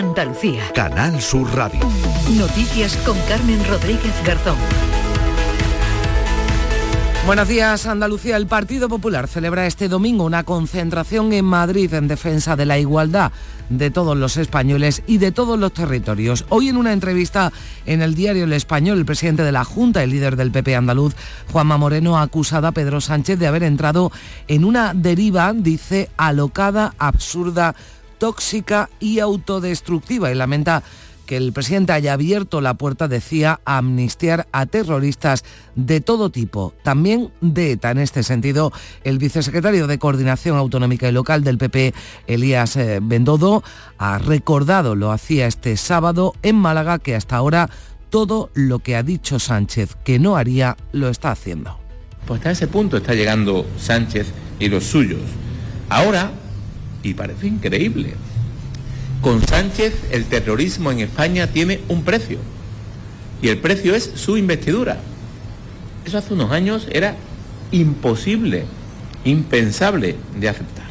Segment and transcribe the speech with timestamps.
[0.00, 0.62] Andalucía.
[0.74, 1.80] Canal Sur Radio.
[2.30, 4.56] Noticias con Carmen Rodríguez Garzón.
[7.26, 8.38] Buenos días, Andalucía.
[8.38, 13.30] El Partido Popular celebra este domingo una concentración en Madrid en defensa de la igualdad
[13.68, 16.46] de todos los españoles y de todos los territorios.
[16.48, 17.52] Hoy en una entrevista
[17.84, 21.14] en el diario El Español, el presidente de la Junta, el líder del PP andaluz,
[21.52, 24.10] Juanma Moreno, ha acusado a Pedro Sánchez de haber entrado
[24.48, 27.74] en una deriva, dice, alocada, absurda,
[28.20, 30.84] tóxica y autodestructiva y lamenta
[31.26, 35.44] que el presidente haya abierto la puerta, decía, a amnistiar a terroristas
[35.76, 37.92] de todo tipo, también de ETA.
[37.92, 38.72] En este sentido,
[39.04, 41.94] el vicesecretario de Coordinación Autonómica y Local del PP,
[42.26, 43.62] Elías eh, Bendodo,
[43.96, 47.70] ha recordado, lo hacía este sábado en Málaga, que hasta ahora
[48.10, 51.78] todo lo que ha dicho Sánchez que no haría, lo está haciendo.
[52.26, 55.20] Pues hasta ese punto está llegando Sánchez y los suyos.
[55.88, 56.32] Ahora,
[57.02, 58.14] y parece increíble,
[59.20, 62.38] con Sánchez el terrorismo en España tiene un precio
[63.42, 64.98] y el precio es su investidura.
[66.04, 67.16] Eso hace unos años era
[67.70, 68.64] imposible,
[69.24, 70.90] impensable de aceptar.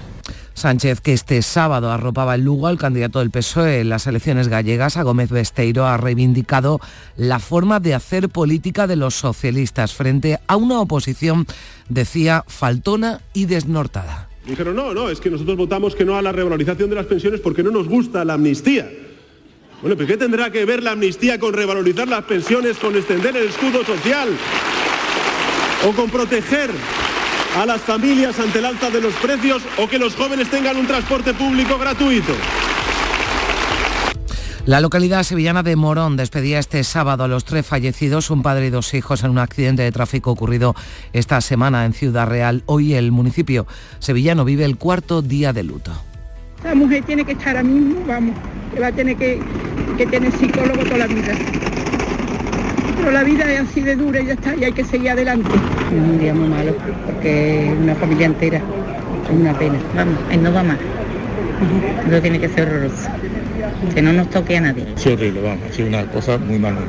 [0.54, 4.98] Sánchez, que este sábado arropaba el Lugo al candidato del PSOE en las elecciones gallegas,
[4.98, 6.82] a Gómez Besteiro, ha reivindicado
[7.16, 11.48] la forma de hacer política de los socialistas frente a una oposición,
[11.88, 14.29] decía, faltona y desnortada.
[14.50, 17.40] Dijeron, no, no, es que nosotros votamos que no a la revalorización de las pensiones
[17.40, 18.90] porque no nos gusta la amnistía.
[19.82, 23.48] Bueno, ¿pero qué tendrá que ver la amnistía con revalorizar las pensiones, con extender el
[23.48, 24.30] escudo social
[25.88, 26.72] o con proteger
[27.58, 30.88] a las familias ante el alta de los precios o que los jóvenes tengan un
[30.88, 32.34] transporte público gratuito?
[34.70, 38.70] La localidad sevillana de Morón despedía este sábado a los tres fallecidos, un padre y
[38.70, 40.76] dos hijos, en un accidente de tráfico ocurrido
[41.12, 42.62] esta semana en Ciudad Real.
[42.68, 43.66] Hoy el municipio
[43.98, 45.92] sevillano vive el cuarto día de luto.
[46.64, 48.36] La mujer tiene que estar ahora mismo, vamos,
[48.72, 49.42] que va a tener que,
[49.98, 51.34] que tener psicólogo toda la vida.
[52.96, 55.50] Pero la vida es así de dura y ya está, y hay que seguir adelante.
[55.50, 56.76] Es un día muy malo,
[57.08, 59.80] porque una familia entera, es una pena.
[59.96, 60.78] Vamos, él no va más.
[62.08, 63.10] Eso tiene que ser horroroso.
[63.94, 64.86] Que no nos toque a nadie.
[64.96, 66.80] Sí, horrible, vamos, ha sido una cosa muy mala.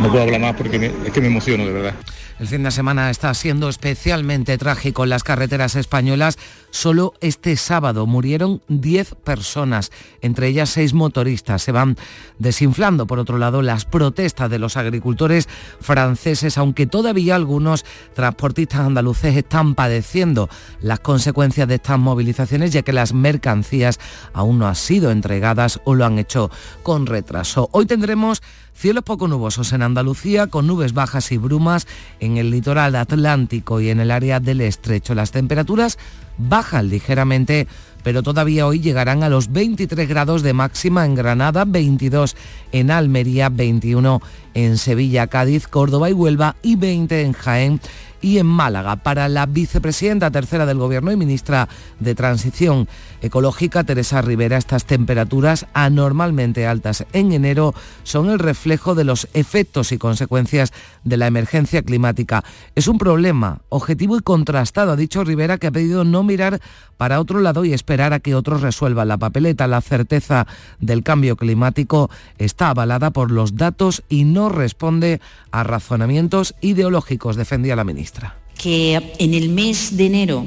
[0.00, 1.94] No puedo hablar más porque es que me emociono, de verdad.
[2.38, 6.38] El fin de semana está siendo especialmente trágico en las carreteras españolas.
[6.70, 11.62] Solo este sábado murieron 10 personas, entre ellas 6 motoristas.
[11.62, 11.96] Se van
[12.38, 15.48] desinflando, por otro lado, las protestas de los agricultores
[15.80, 20.48] franceses, aunque todavía algunos transportistas andaluces están padeciendo
[20.80, 23.98] las consecuencias de estas movilizaciones, ya que las mercancías
[24.32, 26.52] aún no han sido entregadas o lo han hecho
[26.84, 27.68] con retraso.
[27.72, 28.42] Hoy tendremos
[28.78, 31.88] Cielos poco nubosos en Andalucía, con nubes bajas y brumas
[32.20, 35.16] en el litoral atlántico y en el área del estrecho.
[35.16, 35.98] Las temperaturas
[36.38, 37.66] bajan ligeramente,
[38.04, 42.36] pero todavía hoy llegarán a los 23 grados de máxima en Granada, 22
[42.70, 44.22] en Almería, 21
[44.54, 47.80] en Sevilla, Cádiz, Córdoba y Huelva y 20 en Jaén
[48.20, 48.96] y en Málaga.
[48.96, 51.68] Para la vicepresidenta tercera del Gobierno y ministra
[52.00, 52.88] de Transición
[53.20, 59.92] Ecológica, Teresa Rivera, estas temperaturas anormalmente altas en enero son el reflejo de los efectos
[59.92, 60.72] y consecuencias
[61.04, 62.44] de la emergencia climática.
[62.74, 66.60] Es un problema objetivo y contrastado, ha dicho Rivera, que ha pedido no mirar
[66.96, 69.66] para otro lado y esperar a que otros resuelvan la papeleta.
[69.66, 70.46] La certeza
[70.80, 75.20] del cambio climático está avalada por los datos y no responde
[75.50, 78.07] a razonamientos ideológicos, defendía la ministra.
[78.56, 80.46] Que en el mes de enero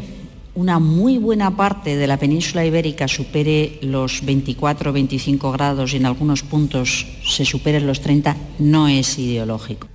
[0.53, 6.05] una muy buena parte de la península ibérica supere los 24 25 grados y en
[6.05, 9.87] algunos puntos se superen los 30 no es ideológico.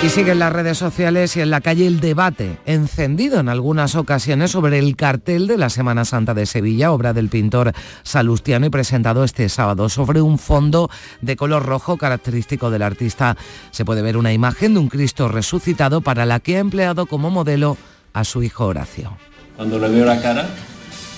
[0.00, 3.96] Y sigue en las redes sociales y en la calle el debate, encendido en algunas
[3.96, 7.72] ocasiones sobre el cartel de la Semana Santa de Sevilla, obra del pintor
[8.04, 9.88] Salustiano y presentado este sábado.
[9.88, 10.88] Sobre un fondo
[11.20, 13.36] de color rojo característico del artista
[13.72, 17.30] se puede ver una imagen de un Cristo resucitado para la que ha empleado como
[17.30, 17.76] modelo
[18.12, 19.16] a su hijo Horacio.
[19.56, 20.48] Cuando le veo la cara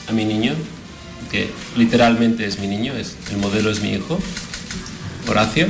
[0.09, 0.55] a mi niño,
[1.31, 4.19] que literalmente es mi niño, es, el modelo es mi hijo,
[5.29, 5.67] Horacio,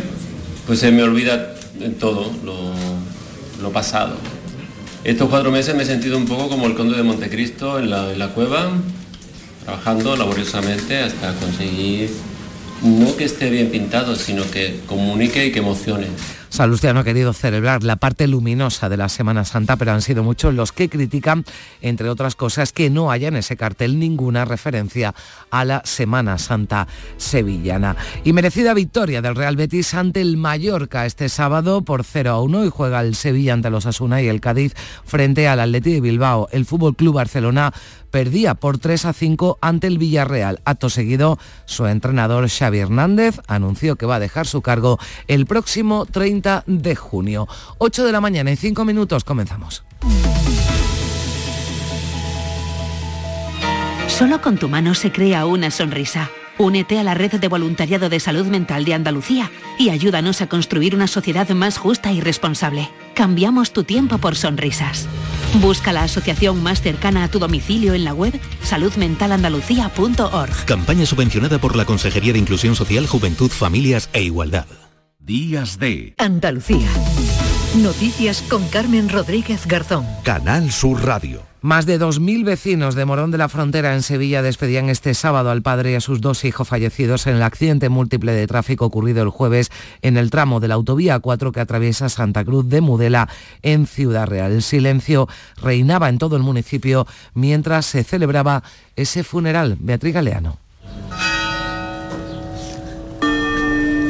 [0.64, 4.16] pues se me olvida en todo lo, pasado.
[5.04, 8.12] Estos cuatro meses me he sentido un poco como el conde de Montecristo en la,
[8.12, 8.70] en la cueva,
[9.64, 12.10] trabajando laboriosamente hasta conseguir
[12.82, 16.06] no que esté bien pintado, sino que comunique y que emocione.
[16.50, 20.52] Salustiano ha querido celebrar la parte luminosa de la Semana Santa, pero han sido muchos
[20.52, 21.44] los que critican,
[21.80, 25.14] entre otras cosas, que no haya en ese cartel ninguna referencia
[25.50, 27.96] a la Semana Santa sevillana.
[28.24, 32.64] Y merecida victoria del Real Betis ante el Mallorca este sábado por 0 a 1
[32.64, 34.74] y juega el Sevilla ante los Asuna y el Cádiz
[35.04, 36.48] frente al Atleti de Bilbao.
[36.50, 37.72] El Fútbol Club Barcelona
[38.10, 40.60] perdía por 3 a 5 ante el Villarreal.
[40.64, 44.98] Acto seguido, su entrenador Xavi Hernández anunció que va a dejar su cargo
[45.28, 47.48] el próximo 30 de junio.
[47.78, 49.84] 8 de la mañana y 5 minutos comenzamos.
[54.08, 56.30] Solo con tu mano se crea una sonrisa.
[56.60, 60.94] Únete a la red de voluntariado de salud mental de Andalucía y ayúdanos a construir
[60.94, 62.90] una sociedad más justa y responsable.
[63.14, 65.08] Cambiamos tu tiempo por sonrisas.
[65.62, 70.66] Busca la asociación más cercana a tu domicilio en la web saludmentalandalucía.org.
[70.66, 74.66] Campaña subvencionada por la Consejería de Inclusión Social, Juventud, Familias e Igualdad.
[75.18, 76.90] Días de Andalucía.
[77.76, 80.04] Noticias con Carmen Rodríguez Garzón.
[80.24, 81.49] Canal Sur Radio.
[81.62, 85.60] Más de 2.000 vecinos de Morón de la Frontera en Sevilla despedían este sábado al
[85.60, 89.28] padre y a sus dos hijos fallecidos en el accidente múltiple de tráfico ocurrido el
[89.28, 89.70] jueves
[90.00, 93.28] en el tramo de la autovía 4 que atraviesa Santa Cruz de Mudela
[93.60, 94.52] en Ciudad Real.
[94.52, 95.28] El silencio
[95.60, 98.62] reinaba en todo el municipio mientras se celebraba
[98.96, 99.76] ese funeral.
[99.80, 100.69] Beatriz Galeano.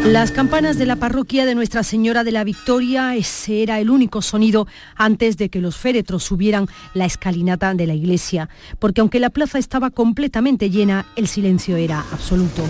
[0.04, 4.22] Las campanas de la parroquia de Nuestra Señora de la Victoria, ese era el único
[4.22, 4.66] sonido
[4.96, 8.48] antes de que los féretros subieran la escalinata de la iglesia,
[8.78, 12.64] porque aunque la plaza estaba completamente llena, el silencio era absoluto.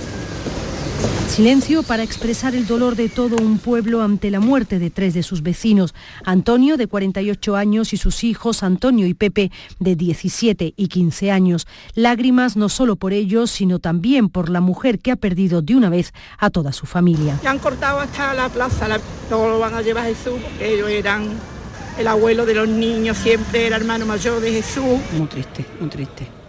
[1.28, 5.22] Silencio para expresar el dolor de todo un pueblo ante la muerte de tres de
[5.22, 5.94] sus vecinos,
[6.24, 11.66] Antonio de 48 años y sus hijos Antonio y Pepe de 17 y 15 años.
[11.94, 15.88] Lágrimas no solo por ellos, sino también por la mujer que ha perdido de una
[15.88, 17.38] vez a toda su familia.
[17.42, 18.88] Ya han cortado hasta la plaza,
[19.28, 21.28] todo lo van a llevar a Jesús, porque ellos eran
[21.96, 24.98] el abuelo de los niños, siempre era hermano mayor de Jesús.
[25.16, 26.39] Muy triste, muy triste.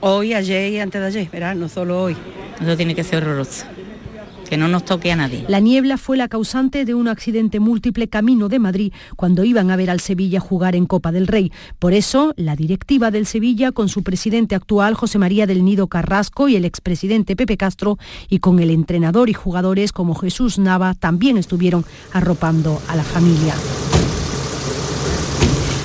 [0.00, 1.54] Hoy, ayer y antes de ayer, ¿verdad?
[1.54, 2.16] No solo hoy.
[2.60, 3.64] Eso tiene que ser horroroso.
[4.48, 5.44] Que no nos toque a nadie.
[5.48, 9.76] La niebla fue la causante de un accidente múltiple camino de Madrid cuando iban a
[9.76, 11.50] ver al Sevilla jugar en Copa del Rey.
[11.80, 16.48] Por eso, la directiva del Sevilla, con su presidente actual José María del Nido Carrasco
[16.48, 17.98] y el expresidente Pepe Castro,
[18.28, 23.54] y con el entrenador y jugadores como Jesús Nava, también estuvieron arropando a la familia.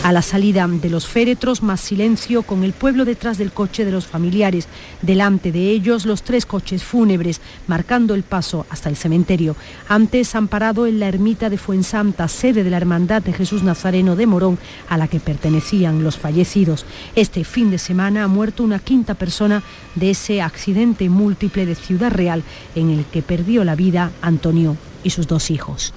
[0.03, 3.91] A la salida de los féretros, más silencio con el pueblo detrás del coche de
[3.91, 4.67] los familiares.
[5.03, 9.55] Delante de ellos, los tres coches fúnebres, marcando el paso hasta el cementerio.
[9.87, 14.15] Antes han parado en la ermita de Fuensanta, sede de la Hermandad de Jesús Nazareno
[14.15, 14.57] de Morón,
[14.89, 16.83] a la que pertenecían los fallecidos.
[17.15, 19.61] Este fin de semana ha muerto una quinta persona
[19.93, 22.41] de ese accidente múltiple de Ciudad Real,
[22.73, 25.93] en el que perdió la vida Antonio y sus dos hijos.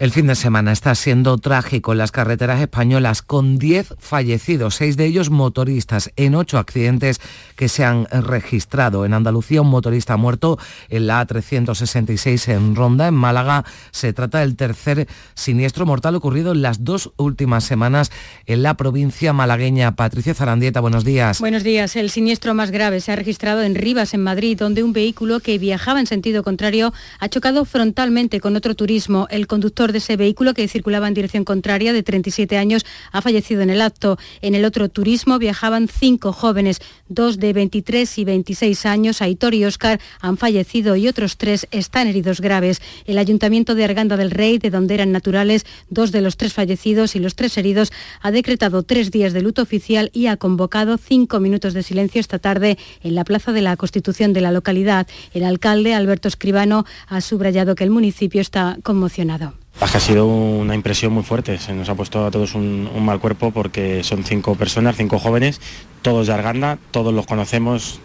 [0.00, 4.96] El fin de semana está siendo trágico en las carreteras españolas con 10 fallecidos, seis
[4.96, 7.20] de ellos motoristas, en ocho accidentes
[7.54, 9.04] que se han registrado.
[9.04, 10.58] En Andalucía un motorista muerto
[10.88, 13.66] en la A366 en Ronda, en Málaga.
[13.90, 18.10] Se trata del tercer siniestro mortal ocurrido en las dos últimas semanas
[18.46, 19.96] en la provincia malagueña.
[19.96, 21.40] Patricia Zarandieta, buenos días.
[21.40, 21.94] Buenos días.
[21.96, 25.58] El siniestro más grave se ha registrado en Rivas, en Madrid, donde un vehículo que
[25.58, 29.26] viajaba en sentido contrario ha chocado frontalmente con otro turismo.
[29.30, 33.62] El conductor de ese vehículo que circulaba en dirección contraria de 37 años ha fallecido
[33.62, 34.18] en el acto.
[34.42, 39.64] En el otro turismo viajaban cinco jóvenes, dos de 23 y 26 años, Aitor y
[39.64, 42.80] Oscar, han fallecido y otros tres están heridos graves.
[43.06, 47.16] El Ayuntamiento de Arganda del Rey, de donde eran naturales dos de los tres fallecidos
[47.16, 51.40] y los tres heridos, ha decretado tres días de luto oficial y ha convocado cinco
[51.40, 55.06] minutos de silencio esta tarde en la Plaza de la Constitución de la localidad.
[55.34, 59.59] El alcalde, Alberto Escribano, ha subrayado que el municipio está conmocionado.
[59.80, 63.50] Ha sido una impresión muy fuerte, se nos ha puesto a todos un, mal cuerpo
[63.50, 65.58] porque son cinco personas, cinco jóvenes,
[66.02, 68.00] todos de Arganda, todos los conocemos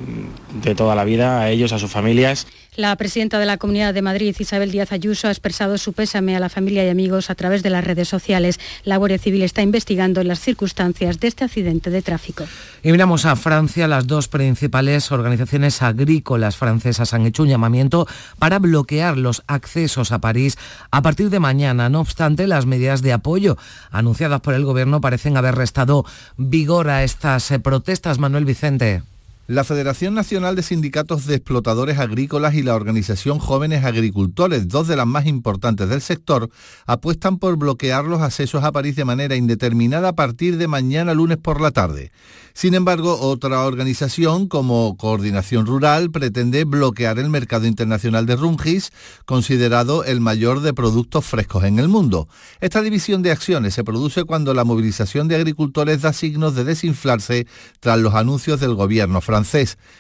[0.64, 2.48] de toda la vida, a ellos, a sus familias.
[2.76, 6.42] La presidenta de la Comunidad de Madrid, Isabel Díaz Ayuso, ha expresado su pésame a
[6.42, 8.60] la familia y amigos a través de las redes sociales.
[8.84, 12.44] La Guardia Civil está investigando las circunstancias de este accidente de tráfico.
[12.84, 13.88] Y miramos a Francia.
[13.88, 18.08] Las dos principales organizaciones agrícolas francesas han hecho un llamamiento
[18.40, 20.58] para bloquear los accesos a París
[20.92, 21.88] a partir de mañana.
[21.88, 23.58] No obstante, las medidas de apoyo
[23.90, 26.06] anunciadas por el Gobierno parecen haber restado
[26.36, 28.20] vigor a estas protestas.
[28.20, 29.04] Manuel Vicente.
[29.48, 34.96] La Federación Nacional de Sindicatos de Explotadores Agrícolas y la Organización Jóvenes Agricultores, dos de
[34.96, 36.50] las más importantes del sector,
[36.88, 41.38] apuestan por bloquear los accesos a París de manera indeterminada a partir de mañana lunes
[41.38, 42.12] por la tarde.
[42.56, 48.94] Sin embargo, otra organización como Coordinación Rural pretende bloquear el mercado internacional de Rungis,
[49.26, 52.28] considerado el mayor de productos frescos en el mundo.
[52.62, 57.46] Esta división de acciones se produce cuando la movilización de agricultores da signos de desinflarse
[57.80, 59.35] tras los anuncios del gobierno francés.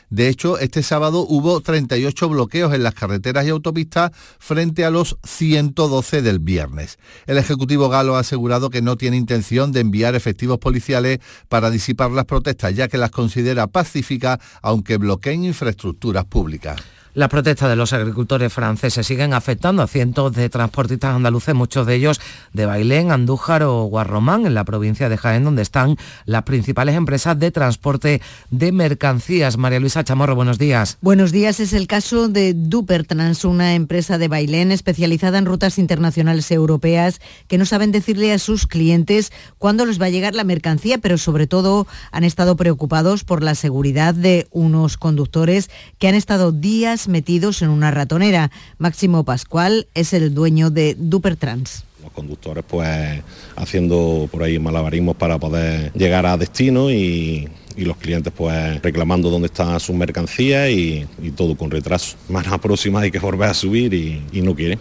[0.09, 5.17] De hecho, este sábado hubo 38 bloqueos en las carreteras y autopistas frente a los
[5.23, 6.97] 112 del viernes.
[7.25, 12.11] El Ejecutivo galo ha asegurado que no tiene intención de enviar efectivos policiales para disipar
[12.11, 16.81] las protestas ya que las considera pacíficas, aunque bloqueen infraestructuras públicas.
[17.15, 21.95] Las protestas de los agricultores franceses siguen afectando a cientos de transportistas andaluces, muchos de
[21.95, 22.19] ellos
[22.51, 25.95] de Bailén, Andújar o Guarromán, en la provincia de Jaén, donde están
[26.25, 29.55] las principales empresas de transporte de mercancías.
[29.55, 30.97] María Luisa Chamorro, buenos días.
[30.99, 31.61] Buenos días.
[31.61, 37.57] Es el caso de Dupertrans, una empresa de Bailén especializada en rutas internacionales europeas que
[37.57, 41.47] no saben decirle a sus clientes cuándo les va a llegar la mercancía, pero sobre
[41.47, 47.61] todo han estado preocupados por la seguridad de unos conductores que han estado días metidos
[47.61, 48.51] en una ratonera.
[48.77, 53.21] Máximo Pascual es el dueño de Dupertrans los conductores pues
[53.55, 59.47] haciendo por ahí malabarismos para poder llegar a destino y, los clientes pues reclamando dónde
[59.47, 62.15] está su mercancía y, todo con retraso.
[62.29, 64.79] Más próxima hay que volver a subir y, y no quiere.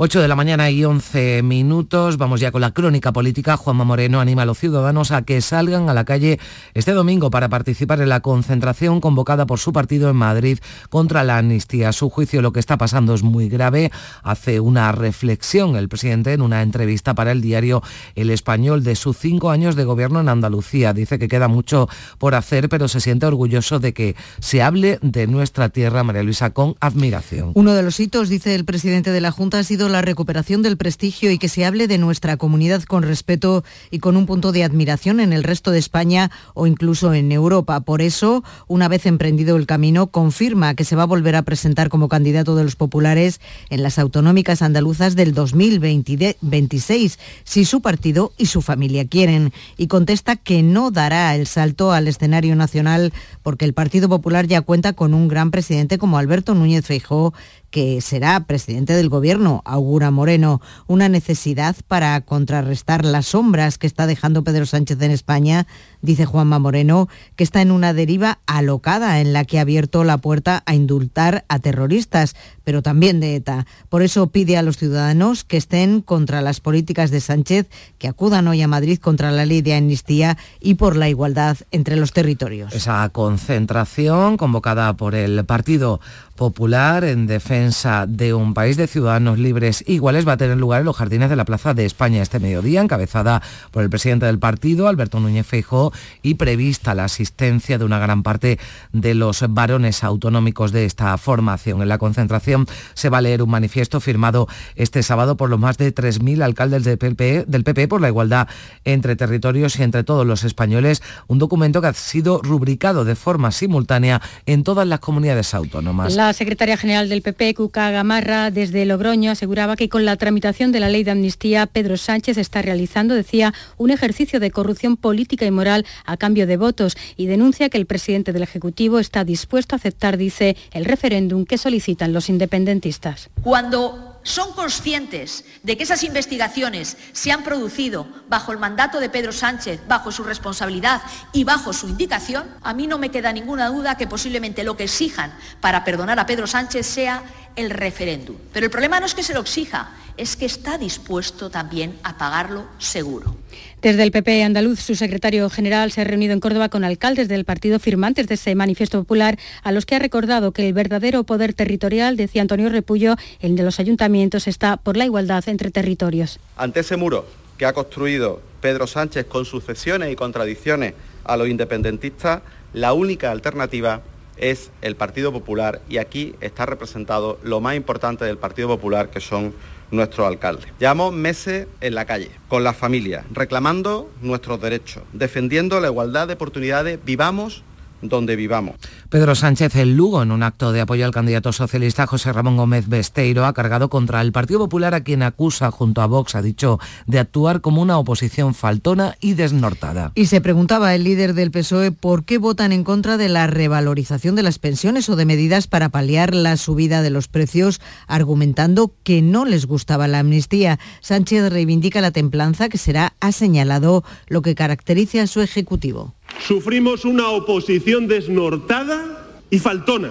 [0.00, 2.18] 8 de la mañana y 11 minutos.
[2.18, 3.56] Vamos ya con la crónica política.
[3.56, 6.38] Juanma Moreno anima a los ciudadanos a que salgan a la calle
[6.74, 11.38] este domingo para participar en la concentración convocada por su partido en Madrid contra la
[11.38, 11.88] amnistía.
[11.88, 13.90] A su juicio lo que está pasando es muy grave.
[14.22, 17.82] Hace una reflexión el presidente en una entrevista para el diario
[18.14, 20.92] El Español de sus cinco años de gobierno en Andalucía.
[20.92, 21.88] Dice que queda mucho
[22.18, 26.50] por hacer, pero se siente orgulloso de que se hable de nuestra tierra, María Luisa,
[26.50, 27.50] con admiración.
[27.54, 30.76] Uno de los hitos, dice el presidente de la Junta, ha sido la recuperación del
[30.76, 34.64] prestigio y que se hable de nuestra comunidad con respeto y con un punto de
[34.64, 37.80] admiración en el resto de España o incluso en Europa.
[37.80, 41.88] Por eso, una vez emprendido el camino, confirma que se va a volver a presentar
[41.88, 43.40] como candidato de los populares
[43.70, 49.52] en las autonómicas andaluzas del 2026, si su partido y su familia quieren.
[49.76, 54.60] Y contesta que no dará el salto al escenario nacional porque el Partido Popular ya
[54.60, 57.34] cuenta con un gran presidente como Alberto Núñez Feijóo
[57.70, 64.06] que será presidente del gobierno, augura Moreno, una necesidad para contrarrestar las sombras que está
[64.06, 65.66] dejando Pedro Sánchez en España,
[66.02, 70.18] dice Juanma Moreno, que está en una deriva alocada en la que ha abierto la
[70.18, 73.66] puerta a indultar a terroristas, pero también de ETA.
[73.88, 78.48] Por eso pide a los ciudadanos que estén contra las políticas de Sánchez, que acudan
[78.48, 82.74] hoy a Madrid contra la ley de amnistía y por la igualdad entre los territorios.
[82.74, 86.00] Esa concentración convocada por el Partido
[86.38, 90.86] Popular en defensa de un país de ciudadanos libres iguales va a tener lugar en
[90.86, 94.86] los jardines de la Plaza de España este mediodía, encabezada por el presidente del partido,
[94.86, 95.87] Alberto Núñez Feijóo,
[96.22, 98.58] y prevista la asistencia de una gran parte
[98.92, 101.82] de los varones autonómicos de esta formación.
[101.82, 105.78] En la concentración se va a leer un manifiesto firmado este sábado por los más
[105.78, 108.48] de 3.000 alcaldes del PP, del PP por la igualdad
[108.84, 113.50] entre territorios y entre todos los españoles, un documento que ha sido rubricado de forma
[113.50, 116.14] simultánea en todas las comunidades autónomas.
[116.14, 120.80] La secretaria general del PP, Cuca Gamarra, desde Logroño, aseguraba que con la tramitación de
[120.80, 125.50] la ley de amnistía, Pedro Sánchez está realizando, decía, un ejercicio de corrupción política y
[125.50, 129.78] moral a cambio de votos y denuncia que el presidente del Ejecutivo está dispuesto a
[129.78, 133.30] aceptar, dice, el referéndum que solicitan los independentistas.
[133.42, 139.32] Cuando son conscientes de que esas investigaciones se han producido bajo el mandato de Pedro
[139.32, 141.00] Sánchez, bajo su responsabilidad
[141.32, 144.84] y bajo su indicación, a mí no me queda ninguna duda que posiblemente lo que
[144.84, 147.22] exijan para perdonar a Pedro Sánchez sea
[147.56, 148.36] el referéndum.
[148.52, 152.18] Pero el problema no es que se lo exija, es que está dispuesto también a
[152.18, 153.36] pagarlo seguro.
[153.80, 157.44] Desde el PP andaluz, su secretario general se ha reunido en Córdoba con alcaldes del
[157.44, 161.54] partido firmantes de ese manifiesto popular, a los que ha recordado que el verdadero poder
[161.54, 166.40] territorial, decía Antonio Repullo, el de los ayuntamientos, está por la igualdad entre territorios.
[166.56, 167.24] Ante ese muro
[167.56, 172.42] que ha construido Pedro Sánchez con sucesiones y contradicciones a los independentistas,
[172.72, 174.02] la única alternativa
[174.38, 179.20] es el Partido Popular y aquí está representado lo más importante del Partido Popular, que
[179.20, 179.54] son
[179.90, 180.66] nuestros alcaldes.
[180.78, 186.34] Llevamos meses en la calle, con las familias, reclamando nuestros derechos, defendiendo la igualdad de
[186.34, 187.62] oportunidades, vivamos
[188.02, 188.76] donde vivamos.
[189.08, 192.88] Pedro Sánchez el Lugo, en un acto de apoyo al candidato socialista José Ramón Gómez
[192.88, 196.78] Besteiro, ha cargado contra el Partido Popular a quien acusa junto a Vox, ha dicho,
[197.06, 200.12] de actuar como una oposición faltona y desnortada.
[200.14, 204.36] Y se preguntaba el líder del PSOE por qué votan en contra de la revalorización
[204.36, 209.22] de las pensiones o de medidas para paliar la subida de los precios, argumentando que
[209.22, 210.78] no les gustaba la amnistía.
[211.00, 216.14] Sánchez reivindica la templanza que será, ha señalado, lo que caracteriza a su ejecutivo.
[216.46, 220.10] Sufrimos una oposición desnortada y faltona.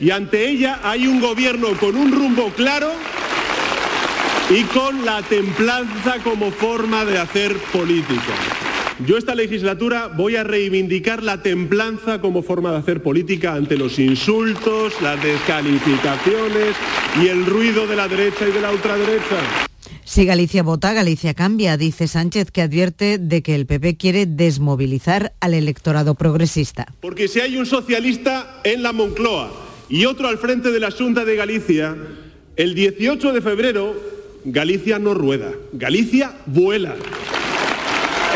[0.00, 2.90] Y ante ella hay un gobierno con un rumbo claro
[4.50, 8.32] y con la templanza como forma de hacer política.
[9.06, 13.98] Yo esta legislatura voy a reivindicar la templanza como forma de hacer política ante los
[13.98, 16.76] insultos, las descalificaciones
[17.22, 19.71] y el ruido de la derecha y de la ultraderecha.
[20.04, 25.34] Si Galicia vota, Galicia cambia, dice Sánchez, que advierte de que el PP quiere desmovilizar
[25.40, 26.86] al electorado progresista.
[27.00, 29.52] Porque si hay un socialista en la Moncloa
[29.88, 31.96] y otro al frente de la Junta de Galicia,
[32.56, 33.94] el 18 de febrero
[34.44, 36.96] Galicia no rueda, Galicia vuela.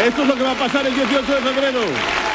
[0.07, 2.26] Esto es lo que va a pasar el 18 de febrero.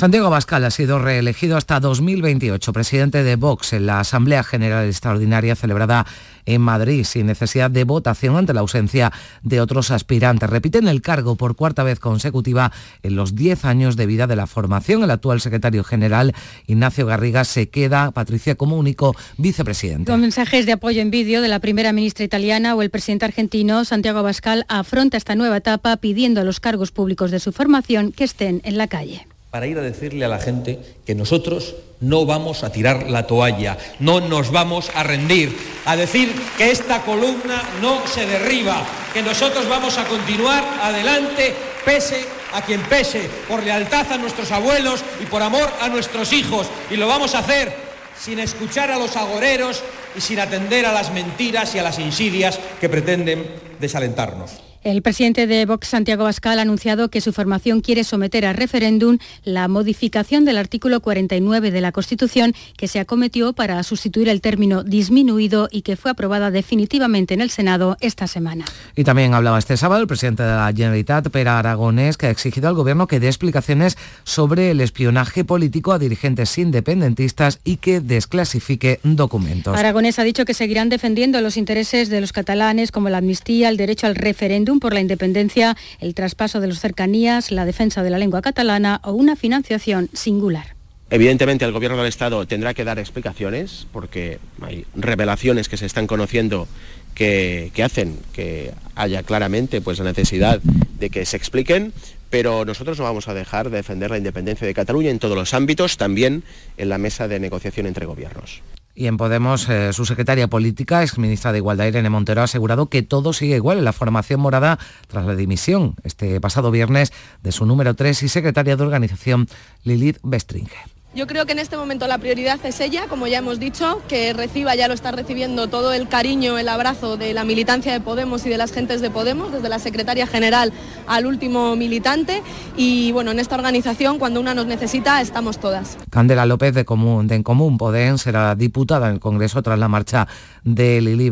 [0.00, 5.54] Santiago Abascal ha sido reelegido hasta 2028 presidente de Vox en la Asamblea General Extraordinaria
[5.54, 6.06] celebrada
[6.46, 10.48] en Madrid sin necesidad de votación ante la ausencia de otros aspirantes.
[10.48, 14.46] Repiten el cargo por cuarta vez consecutiva en los 10 años de vida de la
[14.46, 15.02] formación.
[15.02, 16.34] El actual secretario general
[16.66, 20.10] Ignacio Garriga se queda, Patricia, como único vicepresidente.
[20.10, 23.84] Con mensajes de apoyo en vídeo de la primera ministra italiana o el presidente argentino,
[23.84, 28.24] Santiago Abascal afronta esta nueva etapa pidiendo a los cargos públicos de su formación que
[28.24, 32.62] estén en la calle para ir a decirle a la gente que nosotros no vamos
[32.62, 38.06] a tirar la toalla, no nos vamos a rendir, a decir que esta columna no
[38.06, 41.52] se derriba, que nosotros vamos a continuar adelante
[41.84, 46.68] pese a quien pese, por lealtad a nuestros abuelos y por amor a nuestros hijos,
[46.90, 47.72] y lo vamos a hacer
[48.18, 49.82] sin escuchar a los agoreros
[50.16, 53.46] y sin atender a las mentiras y a las insidias que pretenden
[53.80, 54.69] desalentarnos.
[54.82, 59.18] El presidente de Vox, Santiago Bascal, ha anunciado que su formación quiere someter a referéndum
[59.44, 64.82] la modificación del artículo 49 de la Constitución que se acometió para sustituir el término
[64.82, 68.64] disminuido y que fue aprobada definitivamente en el Senado esta semana.
[68.96, 72.68] Y también hablaba este sábado el presidente de la Generalitat, Pera Aragonés, que ha exigido
[72.68, 78.98] al Gobierno que dé explicaciones sobre el espionaje político a dirigentes independentistas y que desclasifique
[79.02, 79.76] documentos.
[79.76, 83.76] Aragonés ha dicho que seguirán defendiendo los intereses de los catalanes como la amnistía, el
[83.76, 88.18] derecho al referéndum por la independencia, el traspaso de las cercanías, la defensa de la
[88.18, 90.76] lengua catalana o una financiación singular.
[91.10, 96.06] Evidentemente el Gobierno del Estado tendrá que dar explicaciones porque hay revelaciones que se están
[96.06, 96.68] conociendo
[97.14, 101.92] que, hacen que haya claramente pues, la necesidad de que se expliquen,
[102.30, 105.52] pero nosotros no vamos a dejar de defender la independencia de Cataluña en todos los
[105.52, 106.44] ámbitos, también
[106.76, 108.62] en la mesa de negociación entre gobiernos.
[109.00, 113.00] Y en Podemos, eh, su secretaria política, exministra de Igualdad, Irene Montero, ha asegurado que
[113.00, 117.10] todo sigue igual en la formación morada tras la dimisión este pasado viernes
[117.42, 119.48] de su número 3 y secretaria de organización,
[119.84, 120.99] Lilith Bestringe.
[121.12, 124.32] Yo creo que en este momento la prioridad es ella, como ya hemos dicho, que
[124.32, 128.46] reciba, ya lo está recibiendo todo el cariño, el abrazo de la militancia de Podemos
[128.46, 130.72] y de las gentes de Podemos, desde la secretaria general
[131.08, 132.44] al último militante.
[132.76, 135.98] Y bueno, en esta organización, cuando una nos necesita, estamos todas.
[136.10, 140.28] Candela López de, de En Común Podem será diputada en el Congreso tras la marcha
[140.64, 141.30] de Lili.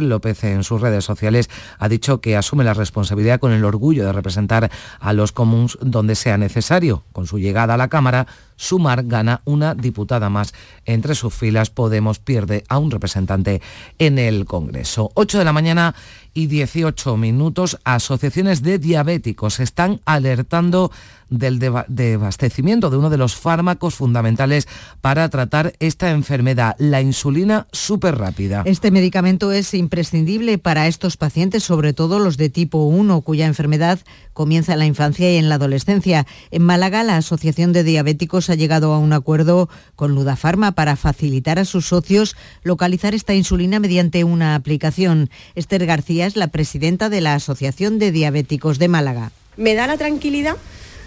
[0.00, 4.12] López en sus redes sociales ha dicho que asume la responsabilidad con el orgullo de
[4.12, 7.04] representar a los comuns donde sea necesario.
[7.12, 8.26] Con su llegada a la Cámara,
[8.56, 10.54] Sumar gana una diputada más.
[10.84, 13.60] Entre sus filas Podemos pierde a un representante
[13.98, 15.10] en el Congreso.
[15.14, 15.94] 8 de la mañana
[16.34, 17.78] y 18 minutos.
[17.84, 20.92] Asociaciones de diabéticos están alertando
[21.30, 24.68] del desabastecimiento de uno de los fármacos fundamentales
[25.00, 28.62] para tratar esta enfermedad, la insulina súper rápida.
[28.66, 34.00] Este medicamento es imprescindible para estos pacientes, sobre todo los de tipo 1, cuya enfermedad
[34.32, 36.26] comienza en la infancia y en la adolescencia.
[36.50, 41.58] En Málaga, la Asociación de Diabéticos ha llegado a un acuerdo con Ludafarma para facilitar
[41.58, 45.30] a sus socios localizar esta insulina mediante una aplicación.
[45.54, 49.32] Esther García es la presidenta de la Asociación de Diabéticos de Málaga.
[49.56, 50.56] Me da la tranquilidad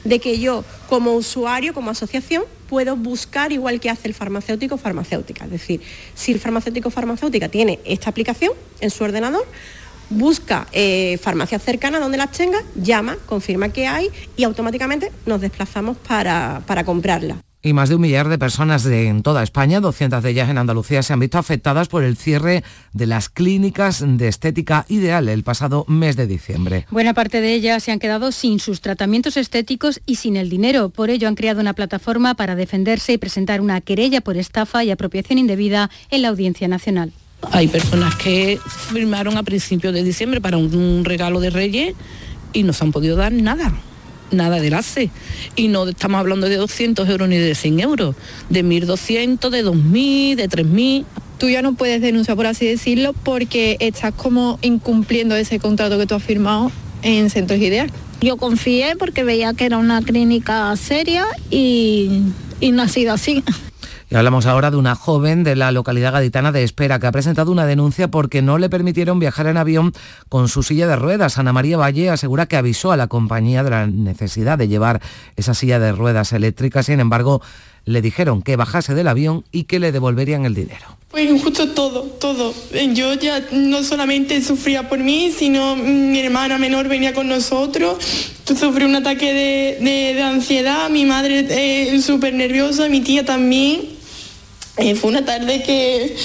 [0.04, 5.46] de que yo como usuario, como asociación, puedo buscar igual que hace el farmacéutico farmacéutica.
[5.46, 5.82] Es decir,
[6.16, 9.46] si el farmacéutico farmacéutica tiene esta aplicación en su ordenador,
[10.10, 15.98] busca eh, farmacias cercanas donde las tenga, llama, confirma que hay y automáticamente nos desplazamos
[15.98, 17.42] para, para comprarla.
[17.64, 20.60] Y más de un millar de personas de, en toda España, 200 de ellas en
[20.60, 25.44] Andalucía, se han visto afectadas por el cierre de las clínicas de estética ideal el
[25.44, 26.86] pasado mes de diciembre.
[26.92, 30.90] Buena parte de ellas se han quedado sin sus tratamientos estéticos y sin el dinero.
[30.90, 34.92] Por ello han creado una plataforma para defenderse y presentar una querella por estafa y
[34.92, 37.12] apropiación indebida en la Audiencia Nacional.
[37.52, 38.60] Hay personas que
[38.92, 41.96] firmaron a principios de diciembre para un regalo de Reyes
[42.54, 43.74] y no se han podido dar nada
[44.32, 45.10] nada de hace.
[45.56, 48.16] Y no estamos hablando de 200 euros ni de 100 euros,
[48.50, 51.06] de 1.200, de 2.000, de 3.000.
[51.38, 56.08] Tú ya no puedes denunciar, por así decirlo, porque estás como incumpliendo ese contrato que
[56.08, 56.72] tú has firmado
[57.04, 57.92] en Centros Ideal.
[58.22, 62.24] Yo confié porque veía que era una clínica seria y,
[62.60, 63.44] y no ha sido así.
[64.10, 67.52] Y hablamos ahora de una joven de la localidad gaditana de Espera que ha presentado
[67.52, 69.92] una denuncia porque no le permitieron viajar en avión
[70.30, 71.38] con su silla de ruedas.
[71.38, 75.02] Ana María Valle asegura que avisó a la compañía de la necesidad de llevar
[75.36, 76.86] esa silla de ruedas eléctricas.
[76.86, 77.42] Sin embargo,
[77.84, 80.98] le dijeron que bajase del avión y que le devolverían el dinero.
[81.12, 82.54] Pues justo todo, todo.
[82.94, 87.98] Yo ya no solamente sufría por mí, sino mi hermana menor venía con nosotros.
[88.46, 89.34] Sufrí un ataque
[89.82, 93.97] de, ansiedad, mi madre eh, súper nerviosa, mi tía también.
[94.78, 96.16] Eh, fue una tarde que,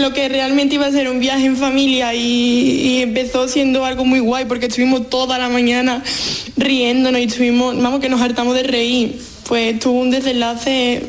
[0.00, 4.18] lo que realmente iba a ser un viaje en familia y, empezó siendo algo muy
[4.18, 6.02] guay porque estuvimos toda la mañana
[6.56, 9.20] riéndonos y estuvimos, vamos, que nos hartamos de reír.
[9.46, 11.06] Pues tuvo un desenlace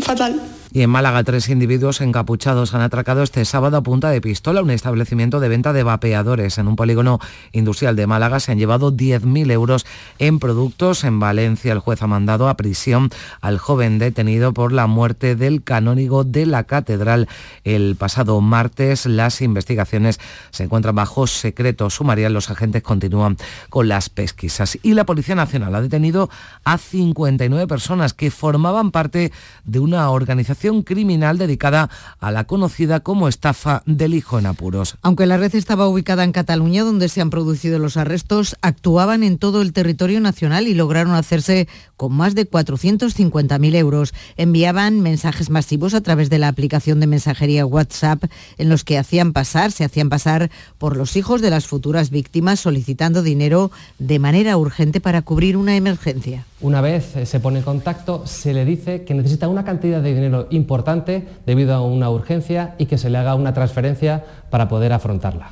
[0.00, 0.40] fatal.
[0.70, 4.70] Y en Málaga, tres individuos encapuchados han atracado este sábado a punta de pistola un
[4.70, 6.58] establecimiento de venta de vapeadores.
[6.58, 7.20] En un polígono
[7.52, 9.86] industrial de Málaga se han llevado 10.000 euros
[10.18, 11.04] en productos.
[11.04, 13.08] En Valencia, el juez ha mandado a prisión
[13.40, 17.28] al joven detenido por la muerte del canónigo de la catedral
[17.64, 19.06] el pasado martes.
[19.06, 22.34] Las investigaciones se encuentran bajo secreto sumarial.
[22.34, 23.38] Los agentes continúan
[23.70, 24.78] con las pesquisas.
[24.82, 26.28] Y la Policía Nacional ha detenido
[26.64, 29.32] a 59 personas que formaban parte
[29.64, 31.88] de una organización criminal dedicada
[32.20, 34.96] a la conocida como estafa del hijo en apuros.
[35.02, 39.38] Aunque la red estaba ubicada en Cataluña, donde se han producido los arrestos, actuaban en
[39.38, 44.14] todo el territorio nacional y lograron hacerse con más de 450.000 euros.
[44.36, 48.24] Enviaban mensajes masivos a través de la aplicación de mensajería WhatsApp
[48.56, 52.60] en los que hacían pasar, se hacían pasar por los hijos de las futuras víctimas
[52.60, 56.44] solicitando dinero de manera urgente para cubrir una emergencia.
[56.60, 60.12] Una vez eh, se pone en contacto, se le dice que necesita una cantidad de
[60.12, 64.92] dinero importante debido a una urgencia y que se le haga una transferencia para poder
[64.92, 65.50] afrontarla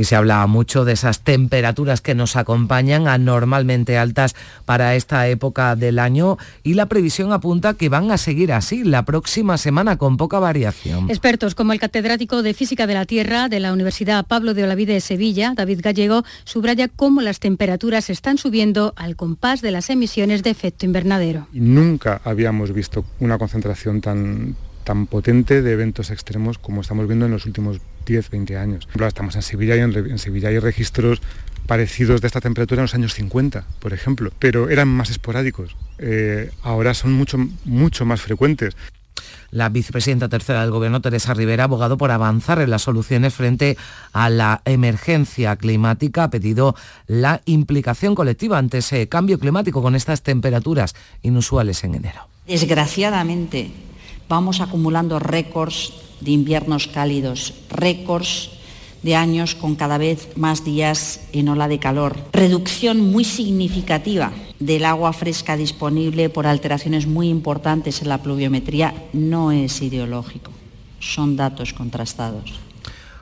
[0.00, 4.34] y se habla mucho de esas temperaturas que nos acompañan anormalmente altas
[4.64, 9.04] para esta época del año y la previsión apunta que van a seguir así la
[9.04, 11.10] próxima semana con poca variación.
[11.10, 14.94] Expertos como el catedrático de Física de la Tierra de la Universidad Pablo de Olavide
[14.94, 20.42] de Sevilla, David Gallego, subraya cómo las temperaturas están subiendo al compás de las emisiones
[20.42, 21.46] de efecto invernadero.
[21.52, 27.32] Nunca habíamos visto una concentración tan tan potente de eventos extremos como estamos viendo en
[27.32, 28.88] los últimos 10, 20 años.
[29.06, 31.22] Estamos en Sevilla y en, Sevilla hay registros
[31.66, 35.76] parecidos de esta temperatura en los años 50, por ejemplo, pero eran más esporádicos.
[35.98, 38.74] Eh, ahora son mucho, mucho más frecuentes.
[39.52, 43.76] La vicepresidenta tercera del Gobierno, Teresa Rivera, ha abogado por avanzar en las soluciones frente
[44.12, 46.24] a la emergencia climática.
[46.24, 46.74] Ha pedido
[47.06, 52.26] la implicación colectiva ante ese cambio climático con estas temperaturas inusuales en enero.
[52.46, 53.70] Desgraciadamente,
[54.28, 58.50] vamos acumulando récords de inviernos cálidos, récords
[59.02, 64.84] de años con cada vez más días en ola de calor, reducción muy significativa del
[64.84, 70.50] agua fresca disponible por alteraciones muy importantes en la pluviometría, no es ideológico,
[71.00, 72.69] son datos contrastados.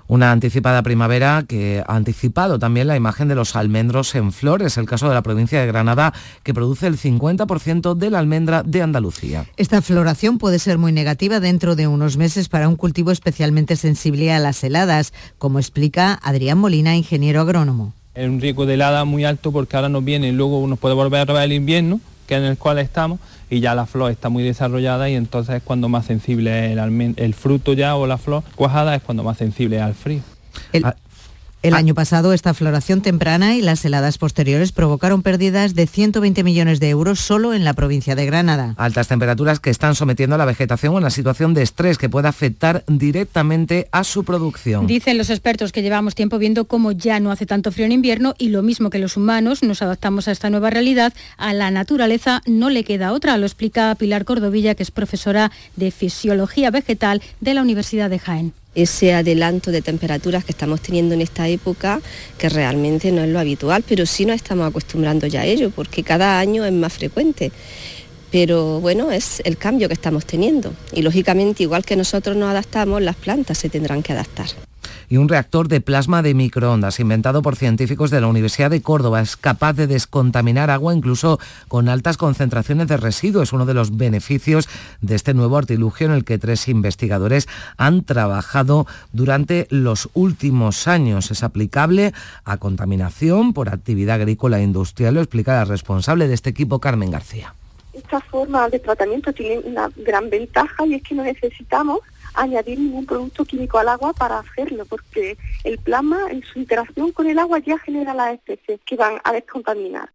[0.08, 4.62] Una anticipada primavera que ha anticipado también la imagen de los almendros en flor.
[4.62, 8.62] Es el caso de la provincia de Granada, que produce el 50% de la almendra
[8.62, 9.44] de Andalucía.
[9.58, 14.32] Esta floración puede ser muy negativa dentro de unos meses para un cultivo especialmente sensible
[14.32, 17.92] a las heladas, como explica Adrián Molina, ingeniero agrónomo.
[18.14, 20.94] Es un riesgo de helada muy alto porque ahora nos viene y luego nos puede
[20.94, 24.28] volver a robar el invierno, que en el cual estamos, y ya la flor está
[24.28, 28.42] muy desarrollada y entonces es cuando más sensible el, el fruto ya o la flor
[28.54, 30.20] cuajada es cuando más sensible al frío.
[30.82, 30.94] Ah,
[31.62, 31.78] el ah.
[31.78, 36.90] año pasado esta floración temprana y las heladas posteriores provocaron pérdidas de 120 millones de
[36.90, 38.74] euros solo en la provincia de Granada.
[38.76, 42.28] Altas temperaturas que están sometiendo a la vegetación a una situación de estrés que puede
[42.28, 44.86] afectar directamente a su producción.
[44.86, 48.34] Dicen los expertos que llevamos tiempo viendo cómo ya no hace tanto frío en invierno
[48.38, 52.42] y lo mismo que los humanos nos adaptamos a esta nueva realidad, a la naturaleza
[52.46, 53.36] no le queda otra.
[53.36, 58.52] Lo explica Pilar Cordovilla, que es profesora de Fisiología Vegetal de la Universidad de Jaén
[58.82, 62.00] ese adelanto de temperaturas que estamos teniendo en esta época,
[62.38, 66.02] que realmente no es lo habitual, pero sí nos estamos acostumbrando ya a ello, porque
[66.02, 67.52] cada año es más frecuente.
[68.30, 73.00] pero bueno, es el cambio que estamos teniendo y lógicamente igual que nosotros nos adaptamos,
[73.00, 74.67] las plantas se tendrán que adaptar
[75.08, 79.20] y un reactor de plasma de microondas inventado por científicos de la Universidad de Córdoba.
[79.20, 83.48] Es capaz de descontaminar agua incluso con altas concentraciones de residuos.
[83.48, 84.68] Es uno de los beneficios
[85.00, 91.30] de este nuevo artilugio en el que tres investigadores han trabajado durante los últimos años.
[91.30, 92.12] Es aplicable
[92.44, 97.10] a contaminación por actividad agrícola e industrial, lo explica la responsable de este equipo, Carmen
[97.10, 97.54] García.
[97.92, 102.00] Esta forma de tratamiento tiene una gran ventaja y es que no necesitamos
[102.34, 107.26] añadir ningún producto químico al agua para hacerlo, porque el plasma en su interacción con
[107.26, 110.10] el agua ya genera las especies que van a descontaminar.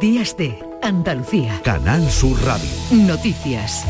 [0.00, 1.60] Días de Andalucía.
[1.62, 2.68] Canal Sur Radio.
[2.90, 3.84] Noticias.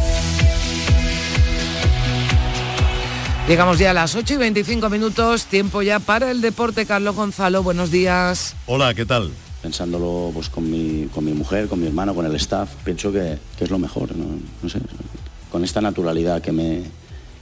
[3.49, 6.85] Llegamos ya a las 8 y 25 minutos, tiempo ya para el deporte.
[6.85, 8.55] Carlos Gonzalo, buenos días.
[8.67, 9.31] Hola, ¿qué tal?
[9.63, 13.39] Pensándolo pues, con, mi, con mi mujer, con mi hermano, con el staff, pienso que,
[13.59, 14.11] es lo mejor.
[14.15, 14.79] no sé,
[15.51, 16.83] con esta naturalidad que me,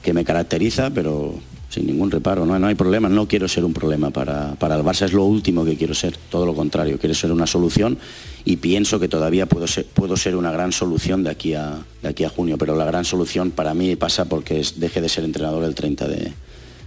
[0.03, 1.35] que me caracteriza, pero
[1.69, 4.83] sin ningún reparo, no, no hay problema, no quiero ser un problema para, para, el
[4.83, 7.99] Barça, es lo último que quiero ser, todo lo contrario, quiero ser una solución
[8.45, 12.09] y pienso que todavía puedo ser, puedo ser una gran solución de aquí, a, de
[12.09, 15.64] aquí a junio, pero la gran solución para mí pasa porque deje de ser entrenador
[15.64, 16.33] el 30 de,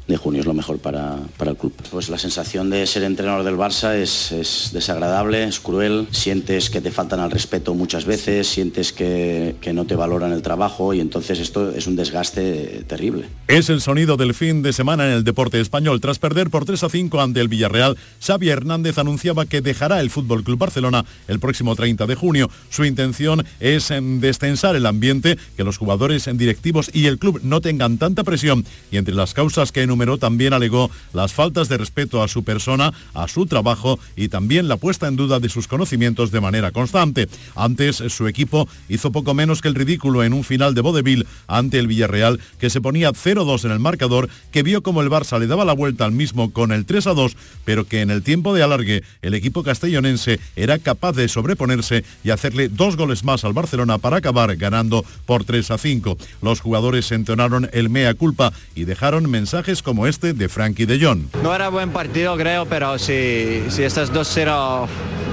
[0.10, 1.74] de junio es lo mejor para, el club.
[1.92, 6.92] Pues la sensación de ser entrenador del Barça es, desagradable, es cruel, sientes que te
[6.92, 11.40] faltan al respeto muchas veces, sientes que, que, no te valoran el trabajo y entonces
[11.40, 13.28] esto es un desgaste terrible.
[13.48, 16.02] Es el sonido del fin de semana en el deporte español.
[16.02, 20.10] Tras perder por 3 a 5 ante el Villarreal, Xavi Hernández anunciaba que dejará el
[20.10, 22.50] Fútbol Club Barcelona el próximo 30 de junio.
[22.70, 27.98] Su intención es destensar el ambiente, que los jugadores directivos y el club no tengan
[28.00, 32.28] tanta presión y entre las causas que enumeró también alegó las faltas de respeto a
[32.28, 36.42] su persona, a su trabajo y también la puesta en duda de sus conocimientos de
[36.42, 37.28] manera constante.
[37.56, 41.80] Antes su equipo hizo poco menos que el ridículo en un final de vodevil ante
[41.80, 45.48] el Villarreal que se ponía 0-2 en el marcador, que vio como el Barça le
[45.48, 47.36] daba la vuelta al mismo con el 3-2,
[47.66, 52.30] pero que en el tiempo de alargue el equipo castellonense era capaz de sobreponerse y
[52.30, 56.18] hacerle dos goles más al Barcelona para acabar ganando por 3-5.
[56.42, 61.22] Los jugadores entonaron el mea culpa y dejaron mensajes como este de Frankie de Jong.
[61.42, 64.86] No era buen partido creo, pero si, si estás 2-0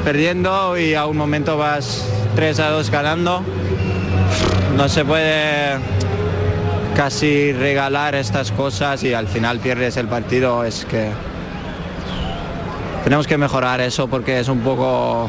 [0.03, 2.03] perdiendo y a un momento vas
[2.39, 3.43] 3-2 ganando,
[4.75, 5.77] no se puede
[6.97, 11.11] casi regalar estas cosas y al final pierdes el partido, es que
[13.05, 15.29] tenemos que mejorar eso porque es un poco...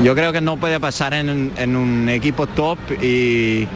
[0.00, 3.66] Yo creo que no puede pasar en, en un equipo top y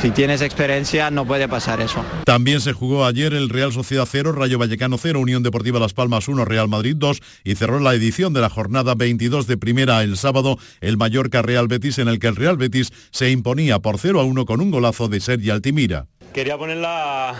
[0.00, 2.04] si tienes experiencia no puede pasar eso.
[2.24, 6.28] También se jugó ayer el Real Sociedad 0, Rayo Vallecano 0, Unión Deportiva Las Palmas
[6.28, 10.16] 1, Real Madrid 2 y cerró la edición de la jornada 22 de primera el
[10.16, 14.20] sábado el Mallorca Real Betis en el que el Real Betis se imponía por 0
[14.20, 16.06] a 1 con un golazo de Sergi Altimira.
[16.38, 17.30] Quería ponerla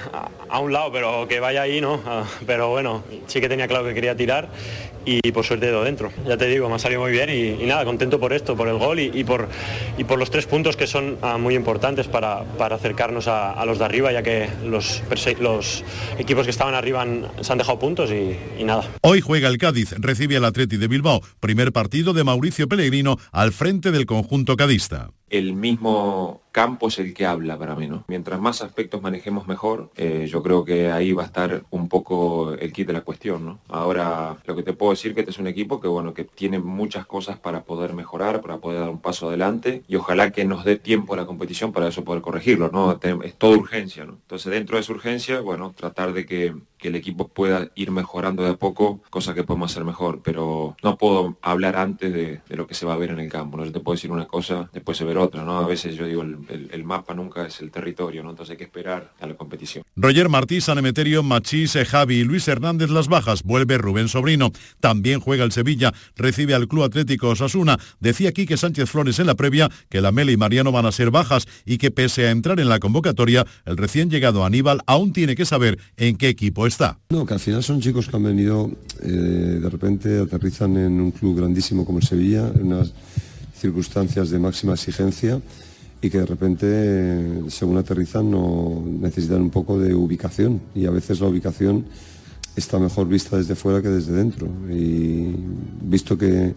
[0.48, 2.02] a, un lado, pero que vaya ahí, ¿no?
[2.04, 4.48] Ah, pero bueno, sí que tenía claro que quería tirar
[5.04, 6.10] y por suerte de dentro.
[6.26, 8.76] Ya te digo, me ha salido muy bien y, nada, contento por esto, por el
[8.76, 9.48] gol y, por,
[9.98, 13.84] y por los tres puntos que son ah, muy importantes para, acercarnos a, los de
[13.84, 15.00] arriba, ya que los,
[15.38, 15.84] los
[16.18, 17.06] equipos que estaban arriba
[17.40, 18.82] se han dejado puntos y, nada.
[19.02, 23.52] Hoy juega el Cádiz, recibe al Atleti de Bilbao, primer partido de Mauricio Pellegrino al
[23.52, 28.04] frente del conjunto cadista el mismo campo es el que habla para mí, ¿no?
[28.08, 32.52] Mientras más aspectos manejemos mejor, eh, yo creo que ahí va a estar un poco
[32.54, 33.58] el kit de la cuestión, ¿no?
[33.68, 36.58] Ahora, lo que te puedo decir que este es un equipo que, bueno, que tiene
[36.58, 40.64] muchas cosas para poder mejorar, para poder dar un paso adelante y ojalá que nos
[40.64, 42.98] dé tiempo la competición para eso poder corregirlo, ¿no?
[43.22, 44.12] Es toda urgencia, ¿no?
[44.12, 48.50] Entonces, dentro de esa urgencia, bueno, tratar de que, el equipo pueda ir mejorando de
[48.50, 52.74] a poco, cosa que podemos hacer mejor, pero no puedo hablar antes de, lo que
[52.74, 53.64] se va a ver en el campo, ¿no?
[53.64, 55.58] Yo te puedo decir una cosa, después se ver otra, ¿no?
[55.58, 58.30] A veces yo digo, el, mapa nunca es el territorio, ¿no?
[58.30, 59.84] Entonces hay que esperar a la competición.
[59.96, 64.50] Roger Martí, San Emeterio, Machís, Javi y Luis Hernández las bajas, vuelve Rubén Sobrino.
[64.80, 67.78] También juega el Sevilla, recibe al Club Atlético Osasuna.
[68.00, 70.92] Decía aquí que Sánchez Flores en la previa que la Mele y Mariano van a
[70.92, 75.12] ser bajas y que pese a entrar en la convocatoria, el recién llegado Aníbal aún
[75.12, 76.98] tiene que saber en qué equipo está.
[77.10, 78.70] No, que al final son chicos que han venido,
[79.02, 82.92] eh, de repente aterrizan en un club grandísimo como el Sevilla, en unas
[83.54, 85.40] circunstancias de máxima exigencia
[86.00, 91.20] y que de repente, según aterrizan, no necesitan un poco de ubicación y a veces
[91.20, 91.84] la ubicación
[92.54, 94.48] está mejor vista desde fuera que desde dentro.
[94.70, 95.34] Y
[95.82, 96.54] visto que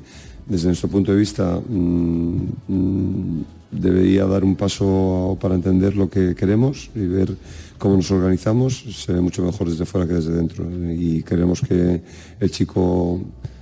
[0.48, 6.36] desde nuestro punto de vista mm, mm, debería dar un paso para entender lo que
[6.36, 7.36] queremos y ver
[7.82, 10.64] cómo nos organizamos, se ve mucho mejor desde fuera que desde dentro.
[10.94, 12.00] Y queremos que
[12.40, 13.20] el chico